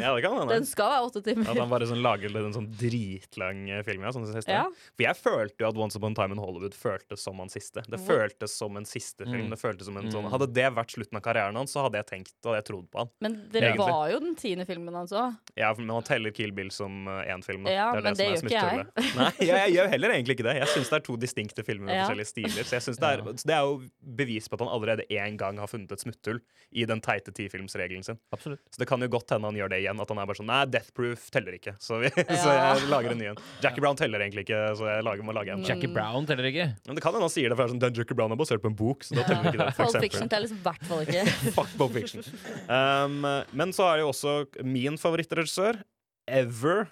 [0.00, 0.54] Ja, det kan hende.
[0.54, 1.48] den skal være åtte timer.
[1.52, 4.02] At han bare sånn lager en sånn dritlang eh, film.
[4.06, 4.50] Ja, sånn siste.
[4.54, 4.64] Ja.
[4.96, 7.82] For jeg følte jo at Once Upon a Time in Hollywood føltes som hans siste.
[7.88, 9.46] Det Hvor- føltes som en siste film.
[9.46, 9.50] Mm.
[9.54, 10.12] Det føltes som en Mm.
[10.14, 12.86] sånn Hadde det vært slutten av karrieren hans, så hadde jeg tenkt og jeg trodd
[12.90, 13.10] på han.
[13.20, 13.78] Men det Egentlig.
[13.78, 15.36] var jo den tiende filmen hans òg.
[15.56, 17.64] Ja, Men han teller Kill Bill som én film.
[17.64, 17.70] Da.
[17.70, 19.14] Ja, er men det er gjør ikke jeg.
[19.16, 20.56] Nei, jeg, jeg gjør heller egentlig ikke det.
[20.62, 22.06] Jeg syns det er to distinkte filmer med Ja.
[22.08, 22.64] forskjellige stiler.
[22.64, 23.82] Så jeg synes det, er, det er jo
[24.16, 26.40] bevis på at han allerede én gang har funnet et smutthull
[26.72, 28.18] i den teite tifilmsregelen sin.
[28.32, 28.60] Absolutt.
[28.70, 30.00] Så det kan jo godt hende han gjør det igjen.
[30.02, 31.74] At han er bare sånn Nei, Death Proof teller ikke.
[31.82, 32.10] Så, vi,
[32.42, 33.40] så jeg lager en ny en.
[33.64, 35.64] Jackie Brown teller egentlig ikke, så jeg lager, må lage en.
[35.68, 36.70] Jackie Brown teller ikke.
[36.88, 38.40] Men det kan hende han sier det, for det er sånn, den Jackie Brown er
[38.40, 39.06] basert på en bok.
[39.06, 40.06] Så da teller ikke det, for Pulp.
[40.08, 41.24] Fiction teller i hvert fall ikke.
[41.58, 42.24] Fuck Pulp Fiction.
[42.66, 43.18] Um,
[43.58, 45.82] men så er det jo også min favorittregissør,
[46.28, 46.88] ever.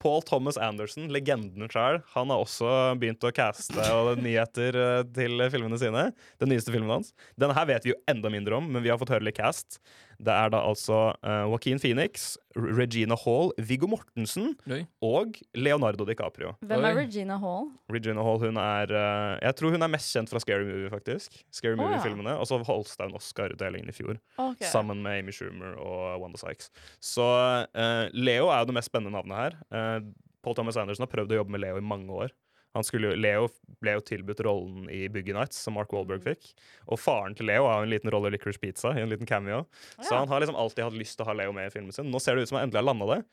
[0.00, 5.44] Paul Thomas Anderson, legenden sjøl, han har også begynt å caste og nyheter eh, til
[5.52, 6.06] filmene sine.
[6.40, 7.12] Den nyeste filmen hans.
[7.36, 9.76] Denne her vet vi jo enda mindre om, men vi har fått høre litt cast.
[10.20, 14.82] Det er da altså uh, Joaquin Phoenix, Regina Hall, Viggo Mortensen Oi.
[15.06, 16.52] og Leonardo DiCaprio.
[16.60, 17.04] Hvem er Oi.
[17.04, 17.70] Regina Hall?
[17.92, 21.40] Regina Hall hun er uh, Jeg tror hun er mest kjent fra Scary Movie, faktisk.
[21.54, 21.78] Scary.
[21.80, 24.68] Movie-filmene Og så holdt hun Oscar-utdelingen i fjor, okay.
[24.68, 26.68] sammen med Amy Schumer og Wanda Sykes.
[27.00, 30.04] Så uh, Leo er jo det mest spennende navnet her.
[30.44, 32.32] Paul Thomas Anderson har prøvd å jobbe med Leo i mange år.
[32.76, 33.48] Han skulle Leo
[33.82, 36.52] ble jo tilbudt rollen i Boogie Nights, som Mark Wahlberg fikk.
[36.86, 39.26] Og faren til Leo har jo en liten rolle i Licorice Pizza, i en liten
[39.26, 39.64] cameo.
[39.98, 40.18] Så Ja.
[40.20, 42.10] han har liksom alltid hatt lyst til å ha Leo med i filmen sin.
[42.10, 43.24] Nå ser det ut som han endelig har landa det.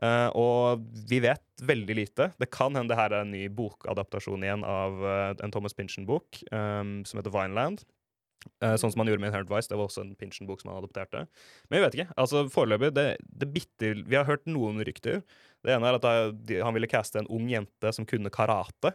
[0.00, 2.32] Uh, og vi vet veldig lite.
[2.38, 6.42] Det kan hende det her er en ny bokadaptasjon igjen av uh, en Thomas Pynchon-bok
[6.52, 7.84] um, som heter Vineland.
[8.64, 9.68] Eh, sånn som han gjorde med Inherent Vice.
[9.70, 11.24] Det var også en Pynchon-bok som han adopterte.
[11.68, 12.14] Men vi vet ikke.
[12.20, 15.22] altså Foreløpig det, det bitter, Vi har hørt noen rykter.
[15.64, 16.08] Det ene er at
[16.64, 18.94] han ville caste en ung jente som kunne karate,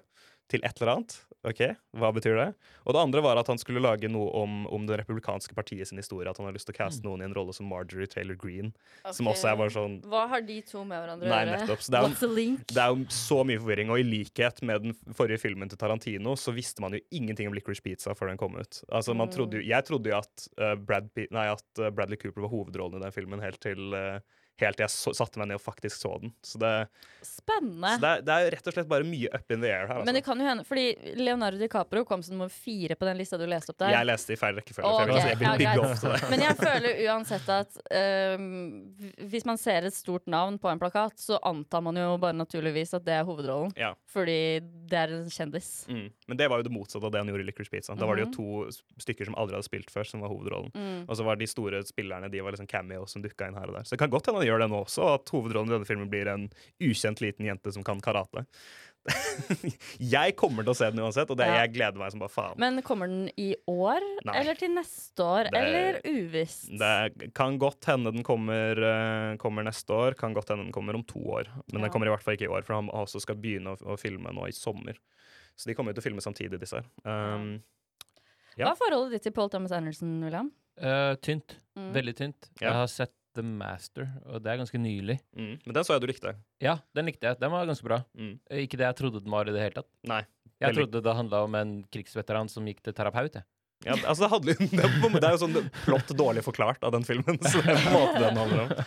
[0.51, 1.15] til et eller annet.
[1.45, 1.59] Ok,
[1.93, 2.45] Hva betyr det?
[2.89, 5.99] Og det andre var at han skulle lage noe om, om det republikanske partiet sin
[6.01, 6.25] historie.
[6.29, 8.71] At han har lyst til å caste noen i en rolle som Marjorie Taylor Greene.
[9.13, 11.59] Som også er bare sånn Hva har de to med hverandre å Nei, gjøre?
[11.61, 11.83] nettopp.
[11.85, 14.93] Så det er jo- det er jo så mye forvirring, og i likhet med den
[15.13, 18.55] forrige filmen til Tarantino, så visste man jo ingenting om Licorice Pizza før den kom
[18.57, 18.81] ut.
[18.89, 22.41] Altså, man trodde jo, jeg trodde jo at, uh, Brad nei, at uh, Bradley Cooper
[22.41, 24.19] var hovedrollen i den filmen helt til, uh,
[24.61, 26.31] helt til jeg så, satte meg ned og faktisk så den.
[26.45, 26.73] Så det,
[27.25, 27.95] Spennende.
[27.95, 30.03] så det, er, det er rett og slett bare mye up in the air her.
[30.05, 30.25] Men det Altså.
[30.31, 33.73] kan jo hende, fordi Leonardo DiCaprio kom som nummer fire på den lista du leste
[33.73, 33.91] opp der.
[33.95, 34.85] Jeg leste i feil rekkefølge.
[34.85, 36.29] for jeg jeg ja, opp.
[36.31, 38.55] Men jeg føler uansett at øhm,
[39.31, 42.93] hvis man ser et stort navn på en plakat, så antar man jo bare naturligvis
[42.97, 43.73] at det er hovedrollen.
[43.79, 43.93] Ja.
[44.11, 45.71] Fordi det er en kjendis.
[45.89, 46.07] Mm.
[46.29, 47.95] Men det var jo det motsatte av det han gjorde i Licorice Pizza.
[47.99, 48.35] Da var det jo Mhm.
[48.35, 50.71] to stykker som aldri hadde spilt før, som var hovedrollen.
[50.75, 51.05] Mm.
[51.09, 53.73] Og så var de store spillerne De var liksom cameo som dukka inn her og
[53.79, 53.83] der.
[53.83, 56.09] Så det kan godt hende han gjør det nå også, at hovedrollen i denne filmen
[56.11, 58.45] blir en ukjent liten jente som kan karate.
[60.01, 61.59] jeg kommer til å se den uansett, og det, Ja.
[61.61, 62.57] jeg gleder meg som bare faen.
[62.57, 64.33] Men kommer den i år, Nei.
[64.39, 66.69] eller til neste år, Det- eller uvisst?
[66.77, 70.95] Det kan godt hende den kommer, eh, kommer neste år, kan godt hende den kommer
[70.95, 71.45] om to år.
[71.71, 71.87] Men Ja.
[71.87, 73.99] den kommer i hvert fall ikke i år, for han også skal begynne å, å
[73.99, 74.97] filme nå i sommer.
[75.55, 76.85] Så de kommer jo til å filme samtidig, disse her.
[77.05, 77.63] Um,
[78.57, 78.65] ja.
[78.65, 80.51] Hva er forholdet ditt til Paul Thomas Anderson, William?
[80.81, 81.55] Uh, tynt.
[81.77, 81.93] Mm.
[81.93, 82.49] Veldig tynt.
[82.59, 82.67] Ja.
[82.69, 85.17] Jeg har sett The Master, og det er ganske nylig.
[85.35, 85.51] mm.
[85.65, 86.35] Men den så jeg du likte.
[86.63, 87.39] Ja, den likte jeg.
[87.41, 88.01] Den var ganske bra.
[88.17, 88.37] Mm.
[88.49, 89.89] Eh, Ikke det jeg trodde den var i det hele tatt.
[90.07, 90.21] Nei.
[90.55, 90.85] Jeg heller.
[90.85, 93.35] trodde det handla om en krigsveteran som gikk til terapeut.
[93.35, 93.43] Jeg.
[93.85, 97.37] Ja, altså det, handler, det, det er jo sånn plott dårlig forklart av den filmen.
[97.43, 98.75] Så det er på en måte den handler om.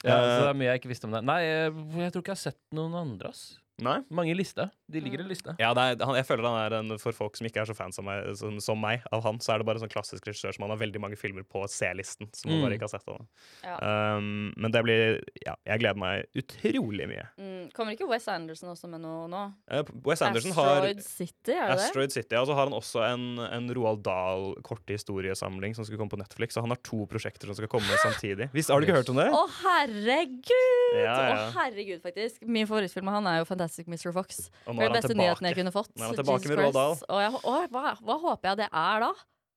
[0.00, 1.20] Ja, så det Eh, er mye jeg ikke visste om det.
[1.28, 3.28] Nei, jeg, jeg tror ikke jeg har sett noen andre.
[3.34, 3.40] ass.
[3.86, 3.98] Nei?
[4.10, 4.68] Mange i lista.
[4.90, 5.54] De ligger i lista.
[5.62, 7.76] Ja, det er, han, jeg føler han er en, For folk som ikke er så
[7.78, 10.26] fans av meg, som, som meg, av han, så er det bare en sånn klassisk
[10.26, 12.28] regissør som han har veldig mange filmer på C-listen.
[12.34, 12.64] Som man Mm.
[12.66, 13.26] bare ikke har sett av.
[13.64, 13.76] Ja.
[14.18, 17.26] Um, men det blir Ja, jeg gleder meg utrolig mye.
[17.40, 17.70] Mm.
[17.76, 19.42] Kommer ikke Wes Anderson også med noe nå?
[19.70, 21.86] Uh, Wes Anderson har Asteroid City, er det det?
[21.86, 26.10] Asteroid City, og så har han også en, en Roald Dahl korthistoriesamling som skal komme
[26.12, 26.54] på Netflix.
[26.56, 28.50] Så han har to prosjekter som skal komme samtidig.
[28.52, 29.28] Hvis, har du ikke hørt om det?
[29.30, 30.98] Å, herregud!
[30.98, 31.38] Ja, ja.
[31.46, 32.42] Å, herregud, faktisk.
[32.46, 34.12] Min favorittfilm av han er jo Fantastic Mr.
[34.12, 34.50] Fox.
[34.66, 35.26] Og nå Det er er den han beste tilbake.
[35.30, 35.90] nyheten jeg kunne fått.
[35.96, 36.96] Nå er han tilbake Jesus med Roald Dahl.
[37.08, 39.10] Og jeg, å, hva, hva håper jeg det er da?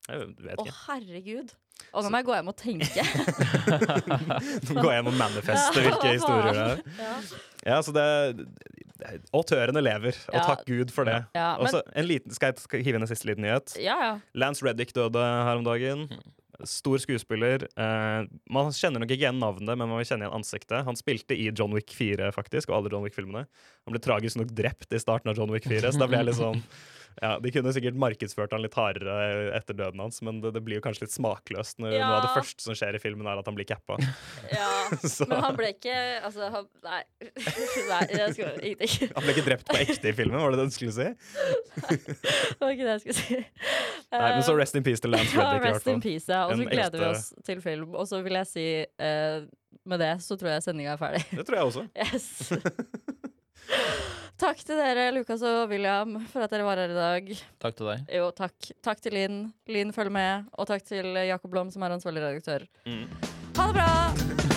[0.03, 0.75] Jeg vet Å, ikke.
[0.87, 1.53] herregud.
[1.93, 3.03] Og nå må jeg gå hjem og tenke.
[4.69, 6.83] Nå går jeg hjem og manifeste hvilke historier det er.
[6.99, 7.15] Ja.
[7.73, 8.05] Ja, så det
[9.35, 10.43] Autørene lever, og Ja.
[10.47, 11.25] takk Gud for det.
[11.35, 13.73] Ja, men, Også, en liten, skal jeg skal jeg hive inn en siste liten nyhet?
[13.81, 14.13] Ja, ja.
[14.35, 16.05] Lance Reddick døde her om dagen.
[16.69, 17.65] Stor skuespiller.
[17.73, 20.83] Eh, man kjenner nok ikke igjen navnet, men man vil kjenne igjen ansiktet.
[20.87, 23.47] Han spilte i John Wick 4, faktisk, og alle John Wick-filmene.
[23.87, 26.27] Han ble tragisk nok drept i starten av John Wick 4, så da ble jeg
[26.29, 26.61] litt sånn
[27.21, 30.79] ja, De kunne sikkert markedsført han litt hardere etter døden hans, men det, det blir
[30.79, 32.07] jo kanskje litt smakløst når Ja.
[32.07, 33.97] noe av det første som skjer i filmen, er at han blir cappa.
[34.53, 34.69] ja.
[35.29, 37.01] Men han ble ikke Altså, han Nei.
[37.91, 39.11] nei jeg skal ingenting.
[39.15, 41.07] Han ble ikke drept på ekte i filmen, var det det du skulle si?
[41.07, 43.41] nei, Det var ikke det jeg skulle si.
[44.13, 46.27] Nei, men så rest in peace til Lance Ja, Reddick, i hvert rest in peace,
[46.29, 46.45] ja.
[46.47, 47.93] Og så gleder vi oss til film.
[47.97, 49.45] Og så vil jeg si uh,
[49.89, 51.23] med det så tror jeg sendinga er ferdig.
[51.31, 51.87] Det tror jeg også.
[51.97, 53.19] Yes.
[54.43, 57.35] Takk til dere, Lukas og William, for at dere var her i dag.
[57.63, 58.07] Takk til deg.
[58.19, 58.71] Jo, takk.
[58.85, 59.43] Takk til Linn.
[59.71, 60.49] Linn følger med.
[60.57, 62.67] Og takk til Jakob Blom, som er ansvarlig redaktør.
[62.87, 63.07] Mm.
[63.57, 64.52] Ha det bra!